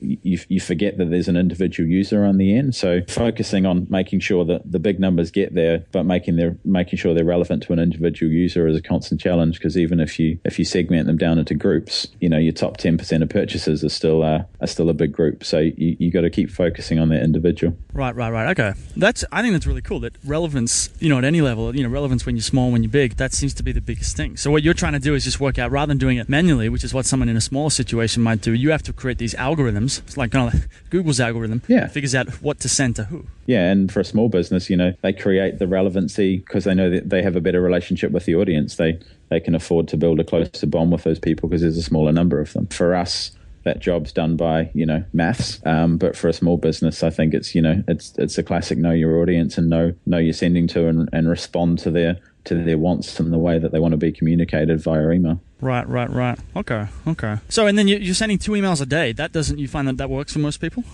you, 0.00 0.38
you 0.48 0.60
forget 0.60 0.98
that 0.98 1.10
there's 1.10 1.28
an 1.28 1.36
individual 1.36 1.88
user 1.88 2.24
on 2.24 2.38
the 2.38 2.56
end. 2.56 2.74
So 2.74 3.02
focusing 3.08 3.66
on 3.66 3.86
making 3.90 4.20
sure 4.20 4.44
that 4.44 4.70
the 4.70 4.78
big 4.78 5.00
numbers 5.00 5.30
get 5.30 5.54
there, 5.54 5.84
but 5.92 6.04
making 6.04 6.36
their 6.36 6.56
making 6.64 6.98
sure 6.98 7.14
they're 7.14 7.24
relevant 7.24 7.62
to 7.64 7.72
an 7.72 7.78
individual 7.78 8.32
user 8.32 8.66
is 8.66 8.76
a 8.76 8.82
constant 8.82 9.20
challenge. 9.20 9.58
Because 9.58 9.76
even 9.76 10.00
if 10.00 10.18
you 10.18 10.38
if 10.44 10.58
you 10.58 10.64
segment 10.64 11.06
them 11.06 11.16
down 11.16 11.38
into 11.38 11.54
groups, 11.54 12.06
you 12.20 12.28
know 12.28 12.38
your 12.38 12.52
top 12.52 12.76
ten 12.76 12.98
percent 12.98 13.22
of 13.22 13.28
purchases 13.28 13.84
are 13.84 13.88
still 13.88 14.22
uh, 14.22 14.42
are 14.60 14.66
still 14.66 14.88
a 14.88 14.94
big 14.94 15.12
group. 15.12 15.44
So 15.44 15.58
you 15.58 15.96
you 15.98 16.10
got 16.10 16.22
to 16.22 16.30
keep 16.30 16.50
focusing 16.50 16.98
on 16.98 17.08
that 17.10 17.22
individual. 17.22 17.76
Right, 17.92 18.14
right, 18.14 18.30
right. 18.30 18.48
Okay, 18.50 18.78
that's 18.96 19.24
I 19.32 19.42
think 19.42 19.54
that's 19.54 19.66
really 19.66 19.82
cool. 19.82 20.00
That 20.00 20.16
relevance, 20.24 20.90
you 21.00 21.08
know, 21.08 21.18
at 21.18 21.24
any 21.24 21.40
level, 21.40 21.74
you 21.74 21.82
know, 21.82 21.88
relevance 21.88 22.26
when 22.26 22.36
you're 22.36 22.42
small, 22.42 22.70
when 22.70 22.82
you're 22.82 22.90
big, 22.90 23.16
that 23.16 23.32
seems 23.32 23.54
to 23.54 23.62
be 23.62 23.72
the 23.72 23.80
biggest 23.80 24.16
thing. 24.16 24.36
So 24.36 24.50
what 24.50 24.62
you're 24.62 24.74
trying 24.74 24.94
to 24.94 24.98
do 24.98 25.14
is 25.14 25.24
just 25.24 25.40
work 25.40 25.58
out 25.58 25.70
rather 25.70 25.90
than 25.90 25.98
doing 25.98 26.18
it 26.18 26.28
manually, 26.28 26.68
which 26.68 26.84
is 26.84 26.94
what 26.94 27.06
someone 27.06 27.28
in 27.28 27.36
a 27.36 27.40
smaller 27.40 27.70
situation 27.70 28.22
might 28.22 28.40
do. 28.40 28.52
You 28.52 28.70
have 28.70 28.82
to 28.84 28.92
create 28.92 29.18
these 29.18 29.34
algorithms. 29.34 29.67
It's 29.76 30.16
like 30.16 30.32
kind 30.32 30.48
of 30.48 30.54
like 30.54 30.70
Google's 30.90 31.20
algorithm. 31.20 31.62
Yeah, 31.68 31.86
figures 31.86 32.14
out 32.14 32.28
what 32.42 32.60
to 32.60 32.68
send 32.68 32.96
to 32.96 33.04
who. 33.04 33.26
Yeah, 33.46 33.70
and 33.70 33.90
for 33.90 34.00
a 34.00 34.04
small 34.04 34.28
business, 34.28 34.68
you 34.70 34.76
know, 34.76 34.94
they 35.02 35.12
create 35.12 35.58
the 35.58 35.66
relevancy 35.66 36.38
because 36.38 36.64
they 36.64 36.74
know 36.74 36.90
that 36.90 37.10
they 37.10 37.22
have 37.22 37.36
a 37.36 37.40
better 37.40 37.60
relationship 37.60 38.12
with 38.12 38.24
the 38.24 38.34
audience. 38.34 38.76
They 38.76 38.98
they 39.30 39.40
can 39.40 39.54
afford 39.54 39.88
to 39.88 39.96
build 39.96 40.20
a 40.20 40.24
closer 40.24 40.66
bond 40.66 40.92
with 40.92 41.04
those 41.04 41.18
people 41.18 41.48
because 41.48 41.62
there's 41.62 41.76
a 41.76 41.82
smaller 41.82 42.12
number 42.12 42.40
of 42.40 42.52
them. 42.52 42.66
For 42.68 42.94
us, 42.94 43.32
that 43.64 43.80
job's 43.80 44.12
done 44.12 44.36
by 44.36 44.70
you 44.74 44.86
know 44.86 45.04
maths. 45.12 45.60
Um, 45.64 45.98
but 45.98 46.16
for 46.16 46.28
a 46.28 46.32
small 46.32 46.56
business, 46.56 47.02
I 47.02 47.10
think 47.10 47.34
it's 47.34 47.54
you 47.54 47.62
know 47.62 47.82
it's 47.86 48.14
it's 48.18 48.38
a 48.38 48.42
classic 48.42 48.78
know 48.78 48.92
your 48.92 49.20
audience 49.20 49.58
and 49.58 49.68
know 49.68 49.94
know 50.06 50.18
you're 50.18 50.32
sending 50.32 50.66
to 50.68 50.88
and, 50.88 51.08
and 51.12 51.28
respond 51.28 51.78
to 51.80 51.90
their 51.90 52.18
to 52.48 52.62
their 52.62 52.78
wants 52.78 53.18
and 53.20 53.32
the 53.32 53.38
way 53.38 53.58
that 53.58 53.72
they 53.72 53.78
want 53.78 53.92
to 53.92 53.98
be 53.98 54.12
communicated 54.12 54.82
via 54.82 55.10
email. 55.10 55.40
Right, 55.60 55.88
right, 55.88 56.10
right. 56.10 56.38
Okay, 56.56 56.86
okay. 57.06 57.38
So, 57.48 57.66
and 57.66 57.78
then 57.78 57.88
you're 57.88 58.14
sending 58.14 58.38
two 58.38 58.52
emails 58.52 58.80
a 58.80 58.86
day. 58.86 59.12
That 59.12 59.32
doesn't 59.32 59.58
you 59.58 59.68
find 59.68 59.88
that 59.88 59.96
that 59.96 60.10
works 60.10 60.32
for 60.32 60.38
most 60.38 60.60
people? 60.60 60.84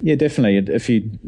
Yeah, 0.00 0.16
definitely. 0.16 0.74
If 0.74 0.88
you, 0.88 1.18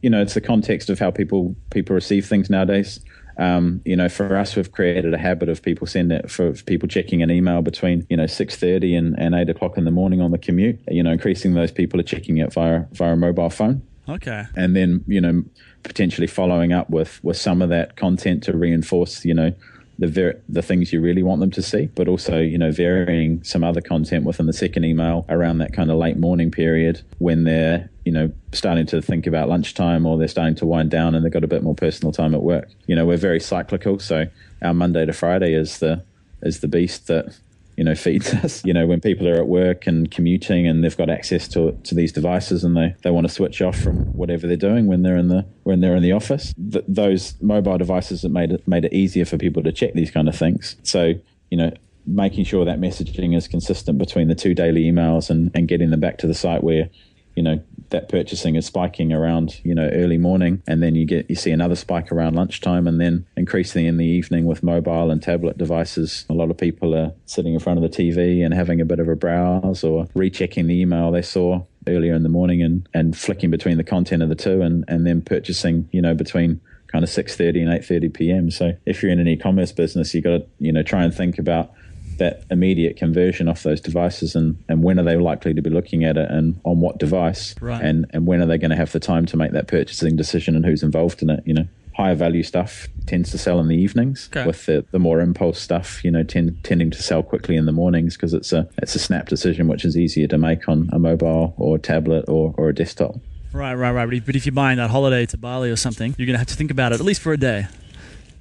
you 0.00 0.10
know, 0.10 0.22
it's 0.22 0.34
the 0.34 0.40
context 0.40 0.88
of 0.88 0.98
how 0.98 1.10
people 1.10 1.54
people 1.70 1.94
receive 1.94 2.26
things 2.26 2.48
nowadays. 2.48 3.00
Um, 3.38 3.80
you 3.84 3.96
know, 3.96 4.08
for 4.08 4.36
us, 4.36 4.56
we've 4.56 4.70
created 4.70 5.14
a 5.14 5.18
habit 5.18 5.48
of 5.48 5.62
people 5.62 5.86
sending 5.86 6.18
it 6.18 6.30
for, 6.30 6.54
for 6.54 6.64
people 6.64 6.88
checking 6.88 7.22
an 7.22 7.30
email 7.30 7.62
between 7.62 8.06
you 8.08 8.16
know 8.16 8.26
six 8.26 8.56
thirty 8.56 8.94
and, 8.94 9.18
and 9.18 9.34
eight 9.34 9.48
o'clock 9.48 9.78
in 9.78 9.84
the 9.84 9.90
morning 9.90 10.20
on 10.20 10.30
the 10.30 10.38
commute. 10.38 10.80
You 10.88 11.02
know, 11.02 11.12
increasing 11.12 11.54
those 11.54 11.72
people 11.72 11.98
are 12.00 12.04
checking 12.04 12.38
it 12.38 12.52
via 12.52 12.84
via 12.92 13.12
a 13.12 13.16
mobile 13.16 13.50
phone. 13.50 13.82
Okay. 14.12 14.44
And 14.54 14.76
then 14.76 15.04
you 15.06 15.20
know 15.20 15.44
potentially 15.82 16.26
following 16.26 16.72
up 16.72 16.90
with 16.90 17.22
with 17.24 17.36
some 17.36 17.62
of 17.62 17.68
that 17.70 17.96
content 17.96 18.42
to 18.44 18.56
reinforce 18.56 19.24
you 19.24 19.34
know 19.34 19.52
the 19.98 20.08
ver- 20.08 20.40
the 20.48 20.62
things 20.62 20.92
you 20.92 21.00
really 21.00 21.22
want 21.22 21.40
them 21.40 21.50
to 21.50 21.62
see, 21.62 21.86
but 21.94 22.08
also 22.08 22.40
you 22.40 22.58
know 22.58 22.72
varying 22.72 23.42
some 23.44 23.62
other 23.62 23.80
content 23.80 24.24
within 24.24 24.46
the 24.46 24.52
second 24.52 24.84
email 24.84 25.24
around 25.28 25.58
that 25.58 25.72
kind 25.72 25.90
of 25.90 25.96
late 25.96 26.16
morning 26.16 26.50
period 26.50 27.02
when 27.18 27.44
they're 27.44 27.88
you 28.04 28.12
know 28.12 28.32
starting 28.52 28.86
to 28.86 29.00
think 29.00 29.26
about 29.26 29.48
lunchtime 29.48 30.06
or 30.06 30.18
they're 30.18 30.28
starting 30.28 30.56
to 30.56 30.66
wind 30.66 30.90
down 30.90 31.14
and 31.14 31.24
they've 31.24 31.32
got 31.32 31.44
a 31.44 31.48
bit 31.48 31.62
more 31.62 31.74
personal 31.74 32.12
time 32.12 32.34
at 32.34 32.42
work. 32.42 32.68
You 32.86 32.96
know 32.96 33.06
we're 33.06 33.16
very 33.16 33.40
cyclical, 33.40 33.98
so 33.98 34.26
our 34.62 34.74
Monday 34.74 35.06
to 35.06 35.12
Friday 35.12 35.54
is 35.54 35.78
the 35.78 36.02
is 36.42 36.60
the 36.60 36.68
beast 36.68 37.06
that 37.06 37.38
you 37.76 37.84
know 37.84 37.94
feeds 37.94 38.32
us 38.44 38.64
you 38.64 38.72
know 38.72 38.86
when 38.86 39.00
people 39.00 39.28
are 39.28 39.36
at 39.36 39.48
work 39.48 39.86
and 39.86 40.10
commuting 40.10 40.66
and 40.66 40.82
they've 40.84 40.96
got 40.96 41.08
access 41.08 41.48
to 41.48 41.72
to 41.84 41.94
these 41.94 42.12
devices 42.12 42.64
and 42.64 42.76
they, 42.76 42.94
they 43.02 43.10
want 43.10 43.26
to 43.26 43.32
switch 43.32 43.62
off 43.62 43.78
from 43.78 43.96
whatever 44.16 44.46
they're 44.46 44.56
doing 44.56 44.86
when 44.86 45.02
they're 45.02 45.16
in 45.16 45.28
the 45.28 45.44
when 45.62 45.80
they're 45.80 45.96
in 45.96 46.02
the 46.02 46.12
office. 46.12 46.54
Th- 46.54 46.84
those 46.86 47.34
mobile 47.40 47.78
devices 47.78 48.22
that 48.22 48.30
made 48.30 48.52
it 48.52 48.66
made 48.66 48.84
it 48.84 48.92
easier 48.92 49.24
for 49.24 49.38
people 49.38 49.62
to 49.62 49.72
check 49.72 49.94
these 49.94 50.10
kind 50.10 50.28
of 50.28 50.36
things. 50.36 50.76
So 50.82 51.14
you 51.50 51.58
know 51.58 51.72
making 52.04 52.44
sure 52.44 52.64
that 52.64 52.80
messaging 52.80 53.36
is 53.36 53.46
consistent 53.46 53.96
between 53.96 54.26
the 54.26 54.34
two 54.34 54.54
daily 54.54 54.84
emails 54.84 55.30
and 55.30 55.50
and 55.54 55.68
getting 55.68 55.90
them 55.90 56.00
back 56.00 56.18
to 56.18 56.26
the 56.26 56.34
site 56.34 56.62
where 56.62 56.88
you 57.36 57.42
know 57.42 57.60
that 57.92 58.08
purchasing 58.08 58.56
is 58.56 58.66
spiking 58.66 59.12
around 59.12 59.60
you 59.62 59.74
know 59.74 59.88
early 59.92 60.18
morning 60.18 60.62
and 60.66 60.82
then 60.82 60.94
you 60.94 61.06
get 61.06 61.28
you 61.30 61.36
see 61.36 61.50
another 61.50 61.76
spike 61.76 62.10
around 62.10 62.34
lunchtime 62.34 62.88
and 62.88 63.00
then 63.00 63.24
increasingly 63.36 63.86
in 63.86 63.98
the 63.98 64.04
evening 64.04 64.44
with 64.44 64.62
mobile 64.62 65.10
and 65.10 65.22
tablet 65.22 65.56
devices 65.56 66.26
a 66.28 66.32
lot 66.32 66.50
of 66.50 66.58
people 66.58 66.94
are 66.94 67.12
sitting 67.26 67.54
in 67.54 67.60
front 67.60 67.82
of 67.82 67.88
the 67.88 67.96
TV 67.96 68.44
and 68.44 68.52
having 68.52 68.80
a 68.80 68.84
bit 68.84 68.98
of 68.98 69.08
a 69.08 69.14
browse 69.14 69.84
or 69.84 70.08
rechecking 70.14 70.66
the 70.66 70.80
email 70.80 71.12
they 71.12 71.22
saw 71.22 71.62
earlier 71.86 72.14
in 72.14 72.22
the 72.22 72.28
morning 72.28 72.62
and 72.62 72.88
and 72.94 73.16
flicking 73.16 73.50
between 73.50 73.76
the 73.76 73.84
content 73.84 74.22
of 74.22 74.28
the 74.28 74.34
two 74.34 74.62
and 74.62 74.84
and 74.88 75.06
then 75.06 75.22
purchasing 75.22 75.88
you 75.92 76.02
know 76.02 76.14
between 76.14 76.60
kind 76.88 77.04
of 77.04 77.10
6:30 77.10 77.62
and 77.62 77.82
8:30 77.82 78.12
p.m. 78.12 78.50
so 78.50 78.72
if 78.84 79.02
you're 79.02 79.12
in 79.12 79.18
an 79.18 79.28
e-commerce 79.28 79.72
business 79.72 80.14
you've 80.14 80.24
got 80.24 80.38
to 80.38 80.46
you 80.58 80.72
know 80.72 80.82
try 80.82 81.04
and 81.04 81.14
think 81.14 81.38
about 81.38 81.72
that 82.18 82.44
immediate 82.50 82.96
conversion 82.96 83.48
off 83.48 83.62
those 83.62 83.80
devices 83.80 84.34
and, 84.34 84.62
and 84.68 84.82
when 84.82 84.98
are 84.98 85.02
they 85.02 85.16
likely 85.16 85.54
to 85.54 85.62
be 85.62 85.70
looking 85.70 86.04
at 86.04 86.16
it 86.16 86.30
and 86.30 86.60
on 86.64 86.80
what 86.80 86.98
device? 86.98 87.54
Right. 87.60 87.82
and, 87.82 88.06
and 88.10 88.26
when 88.26 88.42
are 88.42 88.46
they 88.46 88.58
going 88.58 88.70
to 88.70 88.76
have 88.76 88.92
the 88.92 89.00
time 89.00 89.26
to 89.26 89.36
make 89.36 89.52
that 89.52 89.68
purchasing 89.68 90.16
decision 90.16 90.56
and 90.56 90.64
who's 90.64 90.82
involved 90.82 91.22
in 91.22 91.30
it? 91.30 91.42
You 91.46 91.54
know 91.54 91.66
higher 91.94 92.14
value 92.14 92.42
stuff 92.42 92.88
tends 93.06 93.30
to 93.30 93.38
sell 93.38 93.60
in 93.60 93.68
the 93.68 93.76
evenings 93.76 94.28
okay. 94.32 94.46
with 94.46 94.66
the, 94.66 94.84
the 94.92 94.98
more 94.98 95.20
impulse 95.20 95.60
stuff 95.60 96.02
you 96.04 96.10
know 96.10 96.22
tend, 96.22 96.62
tending 96.64 96.90
to 96.90 97.02
sell 97.02 97.22
quickly 97.22 97.56
in 97.56 97.66
the 97.66 97.72
mornings 97.72 98.16
because 98.16 98.32
it's 98.32 98.52
a 98.52 98.68
it's 98.78 98.94
a 98.94 98.98
snap 98.98 99.28
decision 99.28 99.68
which 99.68 99.84
is 99.84 99.96
easier 99.96 100.26
to 100.26 100.38
make 100.38 100.68
on 100.68 100.88
a 100.92 100.98
mobile 100.98 101.54
or 101.58 101.76
a 101.76 101.78
tablet 101.78 102.24
or, 102.28 102.54
or 102.56 102.68
a 102.68 102.74
desktop. 102.74 103.16
Right 103.52 103.74
right 103.74 103.92
right. 103.92 104.24
But 104.24 104.34
if 104.34 104.46
you're 104.46 104.54
buying 104.54 104.78
that 104.78 104.90
holiday 104.90 105.26
to 105.26 105.36
Bali 105.36 105.70
or 105.70 105.76
something 105.76 106.14
you're 106.16 106.26
going 106.26 106.34
to 106.34 106.38
have 106.38 106.48
to 106.48 106.56
think 106.56 106.70
about 106.70 106.92
it 106.92 107.00
at 107.00 107.04
least 107.04 107.20
for 107.20 107.32
a 107.32 107.36
day 107.36 107.66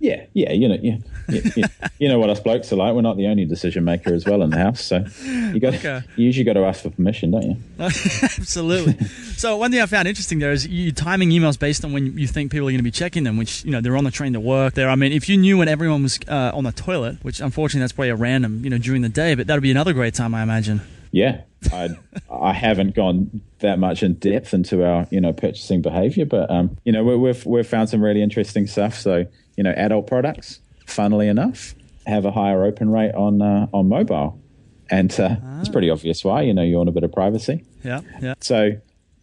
yeah, 0.01 0.25
yeah, 0.33 0.51
you 0.51 0.67
know, 0.67 0.77
yeah, 0.81 0.97
yeah, 1.29 1.67
you 1.99 2.09
know 2.09 2.17
what 2.17 2.31
us 2.31 2.39
blokes 2.39 2.73
are 2.73 2.75
like. 2.75 2.95
We're 2.95 3.01
not 3.01 3.17
the 3.17 3.27
only 3.27 3.45
decision 3.45 3.83
maker 3.83 4.13
as 4.15 4.25
well 4.25 4.41
in 4.41 4.49
the 4.49 4.57
house, 4.57 4.83
so 4.83 5.05
you 5.23 5.59
got 5.59 5.75
okay. 5.75 6.01
you 6.15 6.25
usually 6.25 6.43
got 6.43 6.53
to 6.53 6.65
ask 6.65 6.81
for 6.81 6.89
permission, 6.89 7.29
don't 7.29 7.43
you? 7.43 7.57
Absolutely. 7.79 8.93
so 9.37 9.57
one 9.57 9.69
thing 9.69 9.79
I 9.79 9.85
found 9.85 10.07
interesting 10.07 10.39
there 10.39 10.51
is 10.51 10.67
you 10.67 10.91
timing 10.91 11.29
emails 11.29 11.57
based 11.57 11.85
on 11.85 11.93
when 11.93 12.17
you 12.17 12.25
think 12.25 12.51
people 12.51 12.67
are 12.67 12.71
going 12.71 12.79
to 12.79 12.83
be 12.83 12.89
checking 12.89 13.23
them, 13.23 13.37
which 13.37 13.63
you 13.63 13.69
know 13.69 13.79
they're 13.79 13.95
on 13.95 14.03
the 14.03 14.11
train 14.11 14.33
to 14.33 14.39
work. 14.39 14.73
There, 14.73 14.89
I 14.89 14.95
mean, 14.95 15.11
if 15.11 15.29
you 15.29 15.37
knew 15.37 15.59
when 15.59 15.67
everyone 15.67 16.01
was 16.01 16.19
uh, 16.27 16.51
on 16.51 16.63
the 16.63 16.71
toilet, 16.71 17.17
which 17.21 17.39
unfortunately 17.39 17.81
that's 17.81 17.93
probably 17.93 18.09
a 18.09 18.15
random, 18.15 18.63
you 18.63 18.71
know, 18.71 18.79
during 18.79 19.03
the 19.03 19.09
day, 19.09 19.35
but 19.35 19.45
that'd 19.45 19.61
be 19.61 19.71
another 19.71 19.93
great 19.93 20.15
time, 20.15 20.33
I 20.33 20.41
imagine. 20.41 20.81
Yeah, 21.11 21.41
I 21.71 21.89
I 22.31 22.53
haven't 22.53 22.95
gone 22.95 23.41
that 23.59 23.79
much 23.79 24.03
in 24.03 24.15
depth 24.15 24.53
into 24.53 24.85
our 24.85 25.07
you 25.11 25.21
know 25.21 25.33
purchasing 25.33 25.81
behavior, 25.81 26.25
but 26.25 26.49
um, 26.49 26.77
you 26.83 26.91
know 26.91 27.03
we've 27.03 27.45
we've 27.45 27.67
found 27.67 27.89
some 27.89 28.03
really 28.03 28.21
interesting 28.21 28.67
stuff. 28.67 28.95
So 28.95 29.25
you 29.57 29.63
know, 29.63 29.71
adult 29.71 30.07
products, 30.07 30.59
funnily 30.87 31.27
enough, 31.27 31.75
have 32.07 32.25
a 32.25 32.31
higher 32.31 32.63
open 32.63 32.89
rate 32.89 33.13
on 33.13 33.41
uh, 33.41 33.67
on 33.73 33.89
mobile, 33.89 34.41
and 34.89 35.11
uh, 35.19 35.35
ah. 35.43 35.59
it's 35.59 35.69
pretty 35.69 35.89
obvious 35.89 36.23
why. 36.23 36.41
You 36.41 36.53
know, 36.53 36.63
you 36.63 36.77
want 36.77 36.89
a 36.89 36.93
bit 36.93 37.03
of 37.03 37.11
privacy. 37.11 37.63
Yeah, 37.83 38.01
yeah. 38.21 38.35
So 38.39 38.71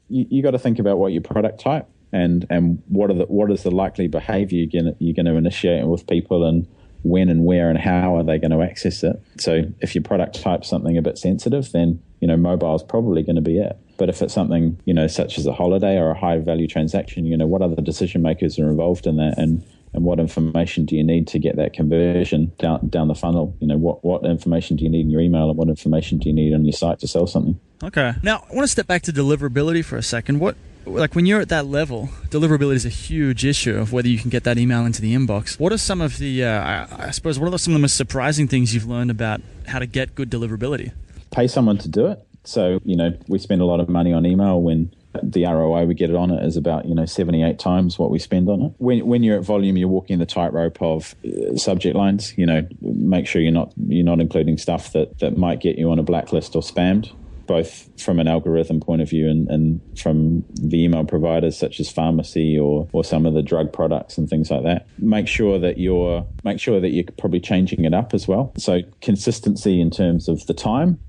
you, 0.09 0.27
you 0.31 0.43
got 0.43 0.53
to 0.53 0.59
think 0.59 0.79
about 0.79 0.99
what 0.99 1.13
your 1.13 1.23
product 1.23 1.61
type 1.61 1.89
and 2.13 2.47
and 2.51 2.83
what 2.89 3.11
are 3.11 3.15
the 3.15 3.25
what 3.25 3.51
is 3.51 3.63
the 3.63 3.71
likely 3.71 4.09
behavior 4.09 4.59
you're 4.59 4.83
going 4.83 4.97
you're 4.99 5.15
going 5.15 5.27
to 5.27 5.35
initiate 5.35 5.87
with 5.87 6.07
people 6.07 6.45
and 6.45 6.67
when 7.03 7.29
and 7.29 7.45
where 7.45 7.71
and 7.71 7.79
how 7.79 8.17
are 8.17 8.25
they 8.25 8.39
going 8.39 8.51
to 8.51 8.63
access 8.63 9.03
it. 9.03 9.23
So 9.39 9.63
if 9.81 9.95
your 9.95 10.03
product 10.03 10.41
type's 10.41 10.69
something 10.69 10.97
a 10.97 11.03
bit 11.03 11.19
sensitive, 11.19 11.71
then 11.73 12.03
you 12.21 12.29
know 12.29 12.37
mobile 12.37 12.75
is 12.75 12.83
probably 12.83 13.23
going 13.23 13.37
to 13.37 13.43
be 13.43 13.59
it. 13.59 13.77
But 13.97 14.09
if 14.09 14.23
it's 14.23 14.35
something 14.35 14.81
you 14.85 14.95
know 14.95 15.07
such 15.07 15.39
as 15.39 15.47
a 15.47 15.53
holiday 15.53 15.97
or 15.97 16.11
a 16.11 16.19
high 16.19 16.39
value 16.39 16.67
transaction, 16.67 17.27
you 17.27 17.37
know 17.37 17.47
what 17.47 17.63
other 17.63 17.81
decision 17.81 18.23
makers 18.23 18.59
are 18.59 18.69
involved 18.69 19.07
in 19.07 19.17
that 19.17 19.39
and 19.39 19.65
and 19.95 20.05
what 20.05 20.21
information 20.21 20.85
do 20.85 20.97
you 20.97 21.05
need 21.05 21.27
to 21.29 21.39
get 21.39 21.57
that 21.57 21.73
conversion 21.73 22.53
down 22.59 22.89
down 22.89 23.09
the 23.09 23.15
funnel? 23.15 23.57
You 23.61 23.69
know, 23.69 23.79
what 23.79 24.05
what 24.05 24.25
information 24.25 24.77
do 24.77 24.85
you 24.85 24.91
need 24.91 25.03
in 25.03 25.11
your 25.11 25.21
email, 25.21 25.49
and 25.49 25.59
what 25.59 25.69
information 25.69 26.19
do 26.19 26.29
you 26.29 26.35
need 26.35 26.55
on 26.55 26.65
your 26.65 26.73
site 26.73 26.99
to 27.01 27.09
sell 27.09 27.27
something? 27.27 27.59
Okay. 27.83 28.15
Now, 28.23 28.45
I 28.51 28.55
want 28.55 28.65
to 28.65 28.69
step 28.69 28.87
back 28.87 29.03
to 29.03 29.13
deliverability 29.13 29.85
for 29.85 29.97
a 29.97 30.03
second. 30.03 30.41
What 30.41 30.57
like 30.89 31.15
when 31.15 31.27
you're 31.27 31.41
at 31.41 31.49
that 31.51 31.67
level, 31.67 32.09
deliverability 32.29 32.75
is 32.75 32.87
a 32.87 32.91
huge 32.91 33.45
issue 33.45 33.77
of 33.77 33.93
whether 33.93 34.09
you 34.09 34.19
can 34.19 34.31
get 34.31 34.45
that 34.45 34.59
email 34.59 34.85
into 34.85 35.01
the 35.01 35.15
inbox. 35.15 35.59
What 35.59 35.73
are 35.73 35.79
some 35.79 36.01
of 36.01 36.19
the, 36.19 36.45
uh, 36.45 36.87
I, 36.91 37.11
suppose, 37.11 37.39
what 37.39 37.53
are 37.53 37.59
some 37.59 37.75
of 37.75 37.79
the 37.79 37.83
most 37.83 37.97
surprising 37.97 38.49
things 38.49 38.75
you've 38.75 38.89
learned 38.89 39.11
about 39.11 39.41
how 39.67 39.79
to 39.79 39.87
get 39.87 40.15
good 40.15 40.31
deliverability? 40.31 40.93
Pay 41.31 41.47
someone 41.47 41.79
to 41.79 41.89
do 41.89 42.07
it. 42.07 42.25
So, 42.45 42.81
you 42.85 42.97
know, 42.97 43.17
we 43.29 43.39
spend 43.39 43.61
a 43.61 43.65
lot 43.65 43.81
of 43.81 43.89
money 43.89 44.13
on 44.13 44.25
email 44.25 44.61
when 44.61 44.91
the 45.23 45.45
ROI 45.45 45.85
we 45.85 45.95
get 45.95 46.11
it 46.11 46.17
on 46.17 46.31
it 46.31 46.45
is 46.45 46.57
about 46.57 46.85
you 46.85 46.95
know 46.95 47.07
78 47.07 47.59
times 47.59 47.99
what 47.99 48.11
we 48.11 48.19
spend 48.19 48.49
on 48.49 48.63
it. 48.63 48.73
When 48.79 49.07
when 49.07 49.23
you're 49.23 49.39
at 49.39 49.45
volume, 49.45 49.77
you're 49.77 49.89
walking 49.89 50.19
the 50.19 50.27
tightrope 50.27 50.81
of 50.81 51.15
uh, 51.25 51.57
subject 51.57 51.97
lines. 51.97 52.37
You 52.37 52.47
know, 52.47 52.67
make 52.81 53.27
sure 53.27 53.43
you're 53.43 53.53
not 53.53 53.73
you're 53.77 54.05
not 54.05 54.21
including 54.21 54.59
stuff 54.59 54.93
that 54.93 55.19
that 55.19 55.37
might 55.37 55.61
get 55.61 55.79
you 55.79 55.91
on 55.91 55.99
a 55.99 56.03
blacklist 56.03 56.55
or 56.55 56.63
spammed. 56.63 57.11
Both 57.49 57.89
from 58.01 58.21
an 58.21 58.29
algorithm 58.29 58.79
point 58.79 59.03
of 59.03 59.11
view 59.11 59.29
and, 59.29 59.49
and 59.49 59.81
from 59.99 60.45
the 60.55 60.85
email 60.85 61.05
providers 61.05 61.59
such 61.59 61.81
as 61.81 61.91
pharmacy 61.91 62.59
or, 62.59 62.87
or 62.93 63.03
some 63.03 63.27
of 63.27 63.35
the 63.35 63.43
drug 63.43 63.73
products 63.73 64.19
and 64.19 64.29
things 64.29 64.51
like 64.51 64.63
that. 64.63 64.87
Make 64.99 65.27
sure 65.27 65.59
that 65.59 65.79
you're 65.79 66.25
make 66.45 66.61
sure 66.61 66.79
that 66.79 66.91
you're 66.91 67.05
probably 67.19 67.41
changing 67.41 67.85
it 67.85 67.95
up 67.95 68.15
as 68.15 68.29
well. 68.29 68.53
So 68.59 68.83
consistency 69.01 69.81
in 69.81 69.91
terms 69.91 70.29
of 70.29 70.47
the 70.47 70.55
time 70.55 71.01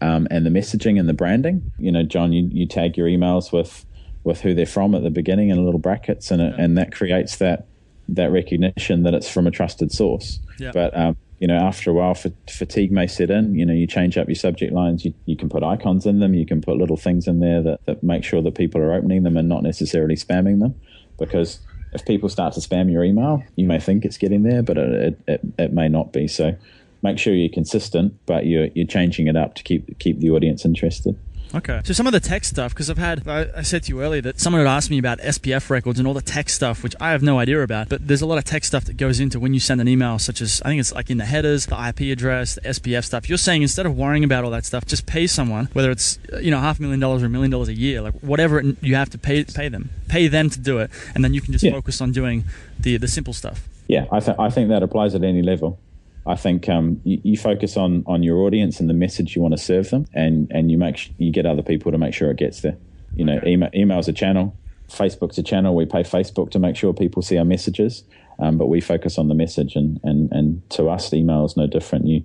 um, 0.00 0.28
and 0.30 0.44
the 0.44 0.50
messaging 0.50 1.00
and 1.00 1.08
the 1.08 1.14
branding. 1.14 1.72
You 1.78 1.90
know, 1.90 2.02
John, 2.02 2.32
you, 2.32 2.48
you 2.52 2.66
tag 2.66 2.96
your 2.96 3.08
emails 3.08 3.52
with 3.52 3.84
with 4.24 4.40
who 4.40 4.54
they're 4.54 4.66
from 4.66 4.94
at 4.94 5.02
the 5.02 5.10
beginning 5.10 5.50
in 5.50 5.64
little 5.64 5.80
brackets, 5.80 6.30
and 6.30 6.42
it, 6.42 6.54
and 6.58 6.76
that 6.78 6.92
creates 6.92 7.36
that 7.36 7.66
that 8.08 8.30
recognition 8.30 9.02
that 9.02 9.14
it's 9.14 9.28
from 9.28 9.46
a 9.46 9.50
trusted 9.50 9.92
source. 9.92 10.38
Yeah. 10.58 10.72
But 10.72 10.96
um, 10.96 11.16
you 11.38 11.46
know, 11.46 11.56
after 11.56 11.90
a 11.90 11.92
while, 11.92 12.14
fatigue 12.14 12.90
may 12.90 13.06
set 13.06 13.30
in. 13.30 13.54
You 13.54 13.66
know, 13.66 13.74
you 13.74 13.86
change 13.86 14.16
up 14.16 14.26
your 14.26 14.34
subject 14.34 14.72
lines. 14.72 15.04
You, 15.04 15.12
you 15.26 15.36
can 15.36 15.48
put 15.48 15.62
icons 15.62 16.06
in 16.06 16.20
them. 16.20 16.32
You 16.32 16.46
can 16.46 16.62
put 16.62 16.78
little 16.78 16.96
things 16.96 17.26
in 17.26 17.40
there 17.40 17.62
that, 17.62 17.84
that 17.86 18.02
make 18.02 18.24
sure 18.24 18.40
that 18.42 18.54
people 18.54 18.80
are 18.80 18.94
opening 18.94 19.22
them 19.22 19.36
and 19.36 19.48
not 19.48 19.62
necessarily 19.62 20.16
spamming 20.16 20.60
them. 20.60 20.74
Because 21.18 21.60
if 21.92 22.04
people 22.06 22.28
start 22.28 22.54
to 22.54 22.60
spam 22.60 22.90
your 22.90 23.04
email, 23.04 23.42
you 23.56 23.66
may 23.66 23.78
think 23.78 24.04
it's 24.04 24.16
getting 24.16 24.44
there, 24.44 24.62
but 24.62 24.78
it, 24.78 25.20
it, 25.28 25.40
it 25.58 25.72
may 25.72 25.88
not 25.88 26.12
be. 26.12 26.26
So 26.26 26.56
make 27.02 27.18
sure 27.18 27.34
you're 27.34 27.50
consistent, 27.50 28.14
but 28.24 28.46
you're, 28.46 28.68
you're 28.74 28.86
changing 28.86 29.26
it 29.26 29.36
up 29.36 29.54
to 29.56 29.62
keep, 29.62 29.98
keep 29.98 30.20
the 30.20 30.30
audience 30.30 30.64
interested. 30.64 31.18
Okay. 31.54 31.80
So 31.84 31.92
some 31.92 32.06
of 32.06 32.12
the 32.12 32.20
tech 32.20 32.44
stuff, 32.44 32.74
because 32.74 32.90
I've 32.90 32.98
had, 32.98 33.26
I, 33.26 33.46
I, 33.56 33.62
said 33.62 33.84
to 33.84 33.88
you 33.90 34.02
earlier 34.02 34.20
that 34.22 34.40
someone 34.40 34.60
had 34.60 34.68
asked 34.68 34.90
me 34.90 34.98
about 34.98 35.18
SPF 35.20 35.70
records 35.70 35.98
and 35.98 36.06
all 36.06 36.14
the 36.14 36.20
tech 36.20 36.48
stuff, 36.48 36.82
which 36.82 36.94
I 37.00 37.12
have 37.12 37.22
no 37.22 37.38
idea 37.38 37.62
about. 37.62 37.88
But 37.88 38.06
there's 38.06 38.20
a 38.20 38.26
lot 38.26 38.38
of 38.38 38.44
tech 38.44 38.64
stuff 38.64 38.84
that 38.86 38.96
goes 38.96 39.20
into 39.20 39.38
when 39.38 39.54
you 39.54 39.60
send 39.60 39.80
an 39.80 39.88
email, 39.88 40.18
such 40.18 40.40
as 40.40 40.60
I 40.64 40.68
think 40.68 40.80
it's 40.80 40.92
like 40.92 41.10
in 41.10 41.18
the 41.18 41.24
headers, 41.24 41.66
the 41.66 41.88
IP 41.88 42.12
address, 42.12 42.56
the 42.56 42.62
SPF 42.62 43.04
stuff. 43.04 43.28
You're 43.28 43.38
saying 43.38 43.62
instead 43.62 43.86
of 43.86 43.96
worrying 43.96 44.24
about 44.24 44.44
all 44.44 44.50
that 44.50 44.64
stuff, 44.64 44.86
just 44.86 45.06
pay 45.06 45.26
someone, 45.26 45.68
whether 45.72 45.90
it's 45.90 46.18
uh, 46.32 46.38
you 46.38 46.50
know 46.50 46.60
half 46.60 46.78
a 46.78 46.82
million 46.82 47.00
dollars 47.00 47.22
or 47.22 47.26
a 47.26 47.30
million 47.30 47.50
dollars 47.50 47.68
a 47.68 47.74
year, 47.74 48.00
like 48.00 48.14
whatever 48.20 48.60
you 48.60 48.94
have 48.96 49.10
to 49.10 49.18
pay 49.18 49.44
pay 49.44 49.68
them, 49.68 49.90
pay 50.08 50.28
them 50.28 50.50
to 50.50 50.60
do 50.60 50.78
it, 50.78 50.90
and 51.14 51.24
then 51.24 51.32
you 51.32 51.40
can 51.40 51.52
just 51.52 51.64
yeah. 51.64 51.72
focus 51.72 52.00
on 52.00 52.12
doing 52.12 52.44
the 52.78 52.96
the 52.96 53.08
simple 53.08 53.32
stuff. 53.32 53.68
Yeah, 53.88 54.06
I, 54.10 54.18
th- 54.18 54.36
I 54.38 54.50
think 54.50 54.68
that 54.70 54.82
applies 54.82 55.14
at 55.14 55.22
any 55.22 55.42
level. 55.42 55.78
I 56.26 56.34
think 56.34 56.68
um, 56.68 57.00
you, 57.04 57.20
you, 57.22 57.36
focus 57.36 57.76
on 57.76 58.02
on 58.06 58.22
your 58.22 58.38
audience 58.38 58.80
and 58.80 58.90
the 58.90 58.94
message 58.94 59.36
you 59.36 59.42
want 59.42 59.52
to 59.52 59.62
serve 59.62 59.90
them, 59.90 60.06
and 60.12 60.50
and 60.50 60.70
you 60.70 60.78
make 60.78 60.96
sh- 60.96 61.10
you 61.18 61.30
get 61.30 61.46
other 61.46 61.62
people 61.62 61.92
to 61.92 61.98
make 61.98 62.14
sure 62.14 62.30
it 62.30 62.36
gets 62.36 62.62
there. 62.62 62.76
You 63.14 63.24
know, 63.24 63.36
okay. 63.36 63.50
email, 63.52 63.70
email's 63.74 64.08
a 64.08 64.12
channel, 64.12 64.56
Facebook's 64.90 65.38
a 65.38 65.42
channel. 65.42 65.74
We 65.74 65.86
pay 65.86 66.02
Facebook 66.02 66.50
to 66.50 66.58
make 66.58 66.76
sure 66.76 66.92
people 66.92 67.22
see 67.22 67.38
our 67.38 67.44
messages, 67.44 68.02
um, 68.40 68.58
but 68.58 68.66
we 68.66 68.80
focus 68.80 69.18
on 69.18 69.28
the 69.28 69.34
message, 69.34 69.76
and 69.76 70.00
and 70.02 70.32
and 70.32 70.68
to 70.70 70.88
us, 70.88 71.12
email 71.12 71.44
is 71.44 71.56
no 71.56 71.68
different. 71.68 72.06
You 72.06 72.24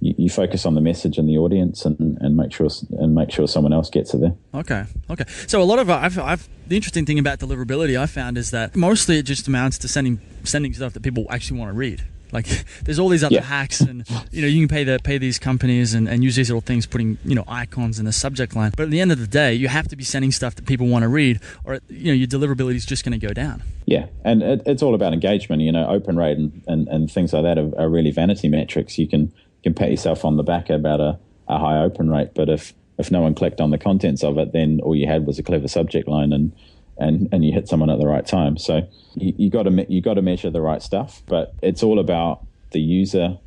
you, 0.00 0.14
you, 0.16 0.30
focus 0.30 0.64
on 0.64 0.74
the 0.74 0.80
message 0.80 1.18
and 1.18 1.28
the 1.28 1.36
audience 1.36 1.84
and, 1.84 2.16
and 2.22 2.34
make 2.34 2.52
sure 2.52 2.68
and 2.92 3.14
make 3.14 3.30
sure 3.30 3.46
someone 3.46 3.74
else 3.74 3.90
gets 3.90 4.14
it 4.14 4.20
there. 4.22 4.34
Okay, 4.54 4.84
okay. 5.10 5.24
So 5.46 5.60
a 5.60 5.64
lot 5.64 5.78
of 5.78 5.90
I've, 5.90 6.18
I've 6.18 6.48
the 6.66 6.76
interesting 6.76 7.04
thing 7.04 7.18
about 7.18 7.38
deliverability 7.38 8.00
I 8.00 8.06
found 8.06 8.38
is 8.38 8.50
that 8.52 8.74
mostly 8.74 9.18
it 9.18 9.24
just 9.24 9.46
amounts 9.46 9.76
to 9.78 9.88
sending 9.88 10.20
sending 10.42 10.72
stuff 10.72 10.94
that 10.94 11.02
people 11.02 11.26
actually 11.28 11.58
want 11.58 11.70
to 11.70 11.76
read. 11.76 12.02
Like 12.32 12.46
there's 12.84 12.98
all 12.98 13.08
these 13.08 13.24
other 13.24 13.36
yeah. 13.36 13.42
hacks, 13.42 13.80
and 13.80 14.04
you 14.30 14.42
know 14.42 14.48
you 14.48 14.60
can 14.60 14.68
pay 14.68 14.84
the 14.84 14.98
pay 15.02 15.18
these 15.18 15.38
companies 15.38 15.94
and, 15.94 16.08
and 16.08 16.22
use 16.22 16.36
these 16.36 16.48
little 16.48 16.60
things, 16.60 16.86
putting 16.86 17.18
you 17.24 17.34
know 17.34 17.44
icons 17.46 17.98
in 17.98 18.04
the 18.04 18.12
subject 18.12 18.54
line. 18.56 18.72
But 18.76 18.84
at 18.84 18.90
the 18.90 19.00
end 19.00 19.12
of 19.12 19.18
the 19.18 19.26
day, 19.26 19.54
you 19.54 19.68
have 19.68 19.88
to 19.88 19.96
be 19.96 20.04
sending 20.04 20.32
stuff 20.32 20.54
that 20.56 20.66
people 20.66 20.86
want 20.86 21.02
to 21.02 21.08
read, 21.08 21.40
or 21.64 21.80
you 21.88 22.06
know 22.06 22.12
your 22.12 22.28
deliverability 22.28 22.76
is 22.76 22.86
just 22.86 23.04
going 23.04 23.18
to 23.18 23.26
go 23.26 23.32
down. 23.32 23.62
Yeah, 23.86 24.06
and 24.24 24.42
it, 24.42 24.62
it's 24.66 24.82
all 24.82 24.94
about 24.94 25.12
engagement. 25.12 25.62
You 25.62 25.72
know, 25.72 25.88
open 25.88 26.16
rate 26.16 26.38
and, 26.38 26.62
and, 26.66 26.88
and 26.88 27.10
things 27.10 27.32
like 27.32 27.42
that 27.42 27.58
are, 27.58 27.78
are, 27.78 27.88
really 27.88 28.10
vanity 28.10 28.48
metrics. 28.48 28.98
You 28.98 29.08
can 29.08 29.32
can 29.62 29.74
pat 29.74 29.90
yourself 29.90 30.24
on 30.24 30.36
the 30.36 30.42
back 30.42 30.70
about 30.70 31.00
a, 31.00 31.18
a 31.48 31.58
high 31.58 31.78
open 31.78 32.10
rate, 32.10 32.30
but 32.34 32.48
if 32.48 32.74
if 32.98 33.10
no 33.10 33.22
one 33.22 33.34
clicked 33.34 33.60
on 33.60 33.70
the 33.70 33.78
contents 33.78 34.22
of 34.22 34.38
it, 34.38 34.52
then 34.52 34.78
all 34.82 34.94
you 34.94 35.06
had 35.06 35.26
was 35.26 35.38
a 35.38 35.42
clever 35.42 35.68
subject 35.68 36.06
line 36.06 36.32
and 36.32 36.52
and 37.00 37.28
and 37.32 37.44
you 37.44 37.52
hit 37.52 37.68
someone 37.68 37.90
at 37.90 37.98
the 37.98 38.06
right 38.06 38.26
time. 38.26 38.56
So 38.56 38.88
you, 39.14 39.34
you 39.36 39.50
got 39.50 39.64
to 39.64 39.86
you 39.88 40.00
got 40.00 40.14
to 40.14 40.22
measure 40.22 40.50
the 40.50 40.60
right 40.60 40.82
stuff, 40.82 41.22
but 41.26 41.54
it's 41.62 41.82
all 41.82 41.98
about 41.98 42.46
the 42.72 42.80
user 42.80 43.38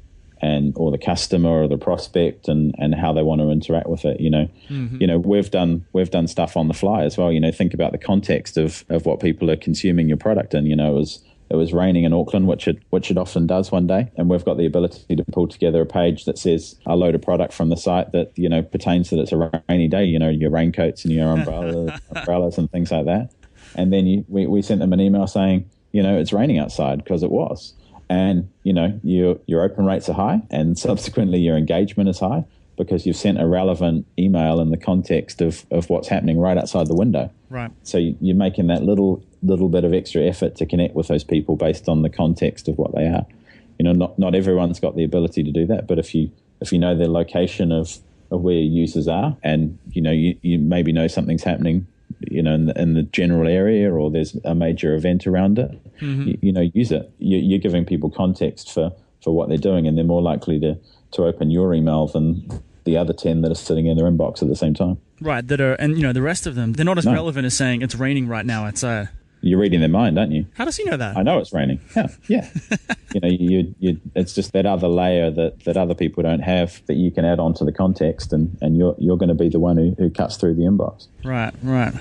and 0.41 0.73
or 0.75 0.91
the 0.91 0.97
customer 0.97 1.63
or 1.63 1.67
the 1.69 1.77
prospect 1.77 2.49
and 2.49 2.75
and 2.77 2.93
how 2.93 3.13
they 3.13 3.23
want 3.23 3.39
to 3.39 3.49
interact 3.49 3.87
with 3.87 4.03
it 4.03 4.19
you 4.19 4.29
know 4.29 4.49
mm-hmm. 4.67 4.97
you 4.99 5.07
know 5.07 5.17
we've 5.17 5.49
done 5.49 5.85
we've 5.93 6.11
done 6.11 6.27
stuff 6.27 6.57
on 6.57 6.67
the 6.67 6.73
fly 6.73 7.03
as 7.03 7.17
well 7.17 7.31
you 7.31 7.39
know 7.39 7.51
think 7.51 7.73
about 7.73 7.93
the 7.93 7.97
context 7.97 8.57
of 8.57 8.83
of 8.89 9.05
what 9.05 9.21
people 9.21 9.49
are 9.49 9.55
consuming 9.55 10.09
your 10.09 10.17
product 10.17 10.53
and 10.53 10.67
you 10.67 10.75
know 10.75 10.91
it 10.91 10.99
was 10.99 11.23
it 11.49 11.55
was 11.55 11.71
raining 11.71 12.03
in 12.03 12.13
Auckland, 12.13 12.47
which 12.47 12.67
it 12.67 12.79
which 12.89 13.11
it 13.11 13.17
often 13.17 13.45
does 13.45 13.71
one 13.71 13.85
day, 13.85 14.11
and 14.17 14.27
we've 14.27 14.43
got 14.43 14.57
the 14.57 14.65
ability 14.65 15.15
to 15.15 15.23
pull 15.25 15.47
together 15.47 15.81
a 15.81 15.85
page 15.85 16.25
that 16.25 16.39
says 16.39 16.79
a 16.87 16.95
load 16.95 17.13
of 17.13 17.21
product 17.21 17.53
from 17.53 17.69
the 17.69 17.77
site 17.77 18.11
that 18.11 18.31
you 18.35 18.49
know 18.49 18.63
pertains 18.63 19.11
that 19.11 19.19
it's 19.19 19.31
a 19.31 19.51
rainy 19.69 19.87
day. 19.87 20.03
You 20.03 20.17
know 20.17 20.29
your 20.29 20.49
raincoats 20.49 21.05
and 21.05 21.13
your 21.13 21.31
umbrellas, 21.37 21.91
umbrellas 22.15 22.57
and 22.57 22.71
things 22.71 22.91
like 22.91 23.05
that 23.05 23.29
and 23.75 23.91
then 23.91 24.05
you, 24.07 24.25
we, 24.27 24.47
we 24.47 24.61
sent 24.61 24.79
them 24.79 24.93
an 24.93 24.99
email 24.99 25.27
saying, 25.27 25.69
you 25.91 26.03
know, 26.03 26.17
it's 26.17 26.33
raining 26.33 26.59
outside 26.59 27.03
because 27.03 27.23
it 27.23 27.31
was. 27.31 27.73
And, 28.09 28.49
you 28.63 28.73
know, 28.73 28.99
your, 29.03 29.39
your 29.45 29.63
open 29.63 29.85
rates 29.85 30.09
are 30.09 30.13
high 30.13 30.41
and 30.51 30.77
subsequently 30.87 31.39
your 31.39 31.57
engagement 31.57 32.09
is 32.09 32.19
high 32.19 32.45
because 32.77 33.05
you've 33.05 33.15
sent 33.15 33.39
a 33.39 33.45
relevant 33.45 34.05
email 34.17 34.59
in 34.59 34.71
the 34.71 34.77
context 34.77 35.41
of, 35.41 35.65
of 35.71 35.89
what's 35.89 36.07
happening 36.07 36.39
right 36.39 36.57
outside 36.57 36.87
the 36.87 36.95
window. 36.95 37.29
Right. 37.49 37.71
So 37.83 37.97
you're 37.97 38.35
making 38.35 38.67
that 38.67 38.83
little 38.83 39.23
little 39.43 39.67
bit 39.67 39.83
of 39.83 39.93
extra 39.93 40.23
effort 40.23 40.55
to 40.55 40.65
connect 40.65 40.95
with 40.95 41.07
those 41.07 41.23
people 41.23 41.55
based 41.55 41.89
on 41.89 42.01
the 42.01 42.09
context 42.09 42.67
of 42.67 42.77
what 42.77 42.95
they 42.95 43.05
are. 43.07 43.25
You 43.77 43.85
know, 43.85 43.91
not 43.91 44.17
not 44.17 44.33
everyone's 44.33 44.79
got 44.79 44.95
the 44.95 45.03
ability 45.03 45.43
to 45.43 45.51
do 45.51 45.67
that, 45.67 45.85
but 45.85 45.99
if 45.99 46.15
you 46.15 46.31
if 46.61 46.71
you 46.71 46.79
know 46.79 46.97
the 46.97 47.09
location 47.09 47.71
of, 47.71 47.99
of 48.31 48.41
where 48.41 48.55
your 48.55 48.63
users 48.63 49.07
are 49.07 49.37
and 49.43 49.77
you 49.91 50.01
know 50.01 50.11
you, 50.11 50.35
you 50.41 50.57
maybe 50.57 50.91
know 50.91 51.07
something's 51.07 51.43
happening 51.43 51.85
you 52.29 52.41
know, 52.41 52.53
in 52.53 52.65
the, 52.65 52.81
in 52.81 52.93
the, 52.93 53.03
general 53.03 53.47
area 53.47 53.93
or 53.93 54.09
there's 54.09 54.35
a 54.43 54.55
major 54.55 54.95
event 54.95 55.27
around 55.27 55.59
it, 55.59 55.71
mm-hmm. 55.99 56.27
you, 56.27 56.37
you, 56.41 56.53
know, 56.53 56.69
use 56.73 56.91
it. 56.91 57.11
You, 57.19 57.55
are 57.55 57.59
giving 57.59 57.85
people 57.85 58.09
context 58.09 58.71
for, 58.71 58.93
for 59.23 59.35
what 59.35 59.49
they're 59.49 59.57
doing, 59.57 59.87
and 59.87 59.97
they're 59.97 60.05
more 60.05 60.21
likely 60.21 60.59
to, 60.59 60.77
to 61.11 61.25
open 61.25 61.51
your 61.51 61.73
email 61.73 62.07
than 62.07 62.47
the 62.85 62.97
other 62.97 63.13
10 63.13 63.41
that 63.41 63.51
are 63.51 63.55
sitting 63.55 63.87
in 63.87 63.97
their 63.97 64.09
inbox 64.09 64.41
at 64.41 64.47
the 64.47 64.55
same 64.55 64.73
time. 64.73 64.97
Right, 65.21 65.47
that 65.47 65.61
are, 65.61 65.73
and 65.75 65.95
you 65.97 66.03
know, 66.03 66.13
the 66.13 66.21
rest 66.21 66.47
of 66.47 66.55
them, 66.55 66.73
they're 66.73 66.85
not 66.85 66.97
as 66.97 67.05
no. 67.05 67.13
relevant 67.13 67.45
as 67.45 67.55
saying 67.55 67.81
it's 67.81 67.95
raining 67.95 68.27
right 68.27 68.45
now. 68.45 68.67
It's, 68.67 68.83
uh, 68.83 69.07
you're 69.43 69.59
reading 69.59 69.81
their 69.81 69.89
mind, 69.89 70.17
aren't 70.17 70.31
you? 70.31 70.45
How 70.53 70.63
does 70.63 70.77
he 70.77 70.85
know 70.85 70.95
that? 70.95 71.17
I 71.17 71.21
know 71.21 71.37
it's 71.37 71.51
raining. 71.53 71.81
Yeah, 71.95 72.07
yeah. 72.27 72.49
you 73.13 73.19
know, 73.19 73.27
you, 73.27 73.75
you, 73.77 74.01
it's 74.15 74.33
just 74.33 74.53
that 74.53 74.65
other 74.65 74.87
layer 74.87 75.29
that, 75.31 75.65
that 75.65 75.75
other 75.75 75.93
people 75.93 76.23
don't 76.23 76.39
have 76.39 76.81
that 76.87 76.95
you 76.95 77.11
can 77.11 77.25
add 77.25 77.39
on 77.39 77.53
to 77.55 77.65
the 77.65 77.73
context, 77.73 78.31
and, 78.31 78.57
and 78.61 78.77
you're 78.77 78.95
you're 78.97 79.17
going 79.17 79.29
to 79.29 79.35
be 79.35 79.49
the 79.49 79.59
one 79.59 79.75
who, 79.75 79.95
who 79.99 80.09
cuts 80.09 80.37
through 80.37 80.55
the 80.55 80.61
inbox. 80.61 81.07
Right, 81.25 81.53
right. 81.61 81.93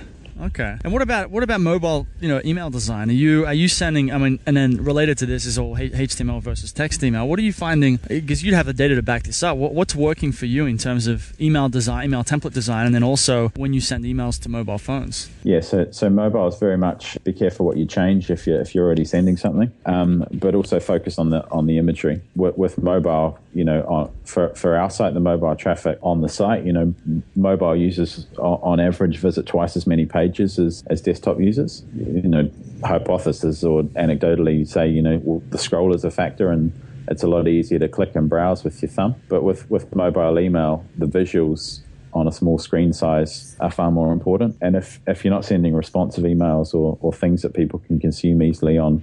Okay. 0.42 0.76
And 0.83 0.92
what 0.92 1.02
about 1.02 1.31
what 1.31 1.42
about 1.42 1.61
mobile, 1.61 2.07
you 2.20 2.28
know, 2.28 2.40
email 2.44 2.68
design? 2.68 3.09
Are 3.11 3.14
you 3.14 3.46
are 3.46 3.55
you 3.55 3.68
sending? 3.68 4.12
I 4.12 4.18
mean, 4.18 4.40
and 4.44 4.57
then 4.57 4.83
related 4.83 5.18
to 5.18 5.26
this 5.26 5.46
is 5.46 5.57
all 5.59 5.76
HTML 5.76 6.42
versus 6.42 6.72
text 6.72 7.05
email. 7.05 7.28
What 7.28 7.38
are 7.38 7.42
you 7.42 7.52
finding? 7.52 7.96
Because 8.09 8.42
you'd 8.42 8.55
have 8.55 8.66
the 8.66 8.72
data 8.72 8.96
to 8.96 9.02
back 9.02 9.22
this 9.22 9.42
up. 9.42 9.57
What, 9.57 9.74
what's 9.74 9.94
working 9.94 10.33
for 10.33 10.46
you 10.46 10.66
in 10.66 10.78
terms 10.78 11.07
of 11.07 11.40
email 11.40 11.68
design, 11.68 12.07
email 12.07 12.24
template 12.24 12.55
design, 12.55 12.87
and 12.87 12.94
then 12.94 13.05
also 13.05 13.48
when 13.50 13.72
you 13.72 13.81
send 13.81 14.05
emails 14.05 14.40
to 14.42 14.48
mobile 14.48 14.78
phones? 14.78 15.31
Yeah. 15.44 15.61
So 15.61 15.90
so 15.92 16.11
mobile 16.11 16.48
is 16.48 16.59
very 16.59 16.78
much 16.78 17.16
be 17.22 17.33
careful 17.33 17.64
what 17.64 17.76
you 17.76 17.87
change 17.87 18.31
if 18.31 18.46
you 18.46 18.57
if 18.57 18.74
you're 18.74 18.85
already 18.85 19.05
sending 19.05 19.37
something, 19.37 19.70
um, 19.87 20.26
but 20.33 20.55
also 20.57 20.81
focus 20.81 21.18
on 21.18 21.31
the 21.31 21.48
on 21.50 21.66
the 21.66 21.78
imagery 21.78 22.20
with, 22.35 22.59
with 22.59 22.83
mobile 22.83 23.38
you 23.55 23.64
know, 23.64 23.83
on, 23.83 24.11
for, 24.24 24.48
for 24.55 24.76
our 24.76 24.88
site, 24.88 25.12
the 25.12 25.20
mobile 25.20 25.55
traffic 25.55 25.98
on 26.00 26.22
the 26.22 26.28
site, 26.28 26.64
you 26.64 26.72
know, 26.72 26.94
mobile 27.37 27.76
users 27.76 28.26
on 28.38 28.81
average 28.81 29.18
visit 29.18 29.44
twice 29.44 29.76
as 29.76 29.87
many 29.87 30.07
pages 30.07 30.31
as, 30.40 30.84
as 30.88 31.00
desktop 31.00 31.40
users. 31.40 31.84
You 31.94 32.22
know, 32.22 32.50
hypothesis 32.84 33.62
or 33.64 33.82
anecdotally 33.84 34.66
say, 34.66 34.88
you 34.88 35.02
know, 35.02 35.20
well, 35.22 35.42
the 35.50 35.58
scroll 35.58 35.94
is 35.94 36.04
a 36.04 36.10
factor 36.10 36.50
and 36.50 36.72
it's 37.08 37.22
a 37.22 37.26
lot 37.28 37.48
easier 37.48 37.78
to 37.78 37.88
click 37.88 38.14
and 38.14 38.28
browse 38.28 38.64
with 38.64 38.80
your 38.82 38.90
thumb. 38.90 39.16
But 39.28 39.42
with, 39.42 39.70
with 39.70 39.94
mobile 39.94 40.38
email, 40.38 40.84
the 40.96 41.06
visuals 41.06 41.80
on 42.14 42.28
a 42.28 42.32
small 42.32 42.58
screen 42.58 42.92
size 42.92 43.56
are 43.60 43.70
far 43.70 43.90
more 43.90 44.12
important. 44.12 44.56
And 44.60 44.76
if, 44.76 45.00
if 45.06 45.24
you're 45.24 45.32
not 45.32 45.44
sending 45.44 45.74
responsive 45.74 46.24
emails 46.24 46.74
or, 46.74 46.98
or 47.00 47.12
things 47.12 47.42
that 47.42 47.54
people 47.54 47.78
can 47.80 47.98
consume 47.98 48.42
easily 48.42 48.78
on, 48.78 49.02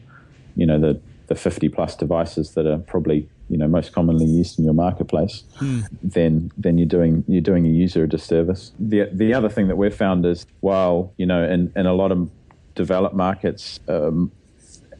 you 0.55 0.65
know, 0.65 0.79
the, 0.79 0.99
the 1.29 1.35
50 1.35 1.69
plus 1.69 1.95
devices 1.95 2.55
that 2.55 2.65
are 2.65 2.79
probably 2.79 3.29
you 3.49 3.57
know 3.57 3.67
most 3.67 3.93
commonly 3.93 4.25
used 4.25 4.59
in 4.59 4.65
your 4.65 4.73
marketplace, 4.73 5.43
mm. 5.59 5.87
then 6.03 6.51
then 6.57 6.77
you're 6.77 6.87
doing 6.87 7.23
you're 7.27 7.41
doing 7.41 7.65
a 7.65 7.69
user 7.69 8.03
a 8.03 8.09
disservice. 8.09 8.71
The 8.79 9.09
the 9.13 9.33
other 9.33 9.49
thing 9.49 9.67
that 9.69 9.77
we've 9.77 9.95
found 9.95 10.25
is 10.25 10.45
while 10.59 11.13
you 11.17 11.25
know 11.25 11.43
in, 11.43 11.71
in 11.75 11.85
a 11.85 11.93
lot 11.93 12.11
of 12.11 12.29
developed 12.75 13.15
markets. 13.15 13.79
Um, 13.87 14.31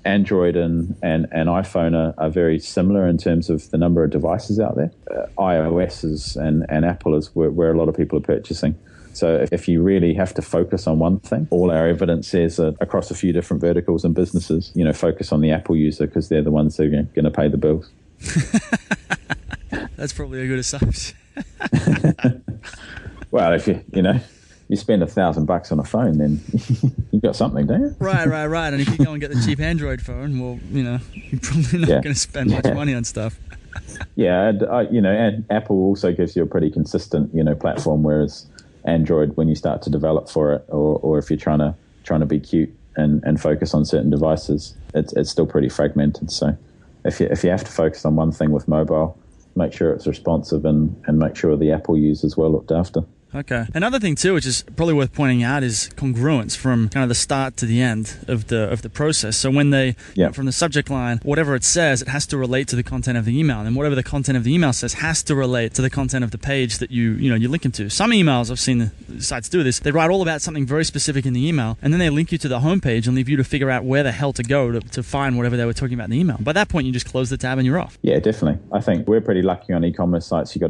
Android 0.05 0.55
and, 0.55 0.95
and, 1.03 1.27
and 1.33 1.49
iPhone 1.49 1.93
are, 1.93 2.13
are, 2.17 2.29
very 2.29 2.57
similar 2.57 3.05
in 3.05 3.17
terms 3.17 3.49
of 3.49 3.69
the 3.71 3.77
number 3.77 4.01
of 4.01 4.09
devices 4.09 4.57
out 4.57 4.77
there. 4.77 4.91
Uh, 5.11 5.25
iOS 5.37 6.05
is, 6.05 6.37
and, 6.37 6.65
and 6.69 6.85
Apple 6.85 7.15
is 7.15 7.35
where, 7.35 7.51
where 7.51 7.73
a 7.73 7.77
lot 7.77 7.89
of 7.89 7.97
people 7.97 8.17
are 8.17 8.21
purchasing. 8.21 8.79
So 9.19 9.45
if 9.51 9.67
you 9.67 9.81
really 9.81 10.13
have 10.13 10.33
to 10.35 10.41
focus 10.41 10.87
on 10.87 10.97
one 10.97 11.19
thing, 11.19 11.47
all 11.51 11.71
our 11.71 11.87
evidence 11.87 12.29
says 12.29 12.55
that 12.55 12.77
across 12.79 13.11
a 13.11 13.15
few 13.15 13.33
different 13.33 13.59
verticals 13.59 14.05
and 14.05 14.15
businesses, 14.15 14.71
you 14.75 14.83
know, 14.85 14.93
focus 14.93 15.33
on 15.33 15.41
the 15.41 15.51
Apple 15.51 15.75
user 15.75 16.07
because 16.07 16.29
they're 16.29 16.41
the 16.41 16.51
ones 16.51 16.77
who 16.77 16.85
are 16.85 17.03
going 17.03 17.25
to 17.25 17.31
pay 17.31 17.49
the 17.49 17.57
bills. 17.57 17.91
That's 19.97 20.13
probably 20.13 20.41
a 20.41 20.47
good 20.47 20.59
assumption. 20.59 21.17
well, 23.31 23.53
if 23.53 23.67
you 23.67 23.83
you 23.93 24.01
know 24.01 24.21
you 24.69 24.77
spend 24.77 25.03
a 25.03 25.07
thousand 25.07 25.45
bucks 25.47 25.71
on 25.73 25.79
a 25.79 25.83
phone, 25.83 26.17
then 26.17 26.39
you've 27.11 27.21
got 27.21 27.35
something, 27.35 27.67
don't 27.67 27.81
you? 27.81 27.95
Right, 27.99 28.27
right, 28.27 28.45
right. 28.45 28.71
And 28.71 28.81
if 28.81 28.87
you 28.97 29.03
go 29.03 29.11
and 29.11 29.19
get 29.19 29.31
the 29.31 29.41
cheap 29.45 29.59
Android 29.59 30.01
phone, 30.01 30.39
well, 30.39 30.59
you 30.71 30.83
know, 30.83 30.99
you're 31.13 31.41
probably 31.41 31.79
not 31.79 31.89
yeah. 31.89 32.01
going 32.01 32.13
to 32.13 32.19
spend 32.19 32.51
much 32.51 32.65
yeah. 32.65 32.73
money 32.73 32.93
on 32.93 33.03
stuff. 33.03 33.37
yeah, 34.15 34.47
and, 34.47 34.63
uh, 34.63 34.85
you 34.91 35.01
know, 35.01 35.11
and 35.11 35.43
Apple 35.49 35.75
also 35.75 36.13
gives 36.13 36.35
you 36.35 36.43
a 36.43 36.45
pretty 36.45 36.69
consistent, 36.69 37.33
you 37.33 37.43
know, 37.43 37.55
platform, 37.55 38.03
whereas 38.03 38.45
Android, 38.89 39.37
when 39.37 39.47
you 39.47 39.55
start 39.55 39.81
to 39.83 39.89
develop 39.89 40.29
for 40.29 40.53
it, 40.53 40.65
or, 40.67 40.99
or 40.99 41.17
if 41.17 41.29
you're 41.29 41.37
trying 41.37 41.59
to 41.59 41.75
trying 42.03 42.21
to 42.21 42.25
be 42.25 42.39
cute 42.39 42.73
and, 42.95 43.23
and 43.23 43.39
focus 43.39 43.73
on 43.73 43.85
certain 43.85 44.09
devices, 44.09 44.75
it's 44.93 45.13
it's 45.13 45.29
still 45.29 45.45
pretty 45.45 45.69
fragmented. 45.69 46.31
So 46.31 46.57
if 47.05 47.19
you, 47.19 47.27
if 47.29 47.43
you 47.43 47.49
have 47.49 47.63
to 47.63 47.71
focus 47.71 48.05
on 48.05 48.15
one 48.15 48.31
thing 48.31 48.51
with 48.51 48.67
mobile, 48.67 49.17
make 49.55 49.73
sure 49.73 49.91
it's 49.93 50.07
responsive 50.07 50.65
and, 50.65 51.01
and 51.05 51.19
make 51.19 51.35
sure 51.35 51.55
the 51.55 51.71
Apple 51.71 51.97
users 51.97 52.35
well 52.35 52.51
looked 52.51 52.71
after. 52.71 53.03
Okay. 53.33 53.65
Another 53.73 53.99
thing 53.99 54.15
too, 54.15 54.33
which 54.33 54.45
is 54.45 54.63
probably 54.75 54.93
worth 54.93 55.13
pointing 55.13 55.43
out, 55.43 55.63
is 55.63 55.89
congruence 55.95 56.55
from 56.55 56.89
kind 56.89 57.03
of 57.03 57.09
the 57.09 57.15
start 57.15 57.57
to 57.57 57.65
the 57.65 57.81
end 57.81 58.17
of 58.27 58.47
the 58.47 58.69
of 58.71 58.81
the 58.81 58.89
process. 58.89 59.37
So 59.37 59.51
when 59.51 59.69
they, 59.69 59.95
you 60.15 60.25
know, 60.25 60.31
from 60.31 60.45
the 60.45 60.51
subject 60.51 60.89
line, 60.89 61.19
whatever 61.23 61.55
it 61.55 61.63
says, 61.63 62.01
it 62.01 62.07
has 62.07 62.25
to 62.27 62.37
relate 62.37 62.67
to 62.69 62.75
the 62.75 62.83
content 62.83 63.17
of 63.17 63.25
the 63.25 63.37
email, 63.37 63.59
and 63.59 63.75
whatever 63.75 63.95
the 63.95 64.03
content 64.03 64.37
of 64.37 64.43
the 64.43 64.53
email 64.53 64.73
says 64.73 64.95
has 64.95 65.21
to 65.23 65.35
relate 65.35 65.73
to 65.75 65.81
the 65.81 65.89
content 65.89 66.23
of 66.23 66.31
the 66.31 66.37
page 66.37 66.79
that 66.79 66.91
you 66.91 67.11
you 67.13 67.29
know 67.29 67.35
you're 67.35 67.51
linking 67.51 67.71
to. 67.73 67.89
Some 67.89 68.11
emails 68.11 68.49
I've 68.49 68.59
seen 68.59 68.91
sites 69.19 69.49
do 69.49 69.63
this. 69.63 69.79
They 69.79 69.91
write 69.91 70.09
all 70.09 70.21
about 70.21 70.41
something 70.41 70.65
very 70.65 70.85
specific 70.85 71.25
in 71.25 71.33
the 71.33 71.47
email, 71.47 71.77
and 71.81 71.93
then 71.93 71.99
they 71.99 72.09
link 72.09 72.31
you 72.31 72.37
to 72.39 72.47
the 72.47 72.59
homepage 72.59 73.05
and 73.05 73.15
leave 73.15 73.29
you 73.29 73.37
to 73.37 73.43
figure 73.43 73.69
out 73.69 73.83
where 73.83 74.03
the 74.03 74.11
hell 74.11 74.33
to 74.33 74.43
go 74.43 74.71
to, 74.71 74.79
to 74.79 75.03
find 75.03 75.37
whatever 75.37 75.55
they 75.55 75.65
were 75.65 75.73
talking 75.73 75.93
about 75.93 76.05
in 76.05 76.11
the 76.11 76.19
email. 76.19 76.37
By 76.39 76.53
that 76.53 76.69
point, 76.69 76.87
you 76.87 76.93
just 76.93 77.07
close 77.07 77.29
the 77.29 77.37
tab 77.37 77.59
and 77.59 77.65
you're 77.65 77.79
off. 77.79 77.97
Yeah, 78.01 78.19
definitely. 78.19 78.59
I 78.71 78.81
think 78.81 79.07
we're 79.07 79.21
pretty 79.21 79.43
lucky 79.43 79.73
on 79.73 79.83
e-commerce 79.85 80.25
sites. 80.25 80.55
You 80.55 80.61
got 80.61 80.67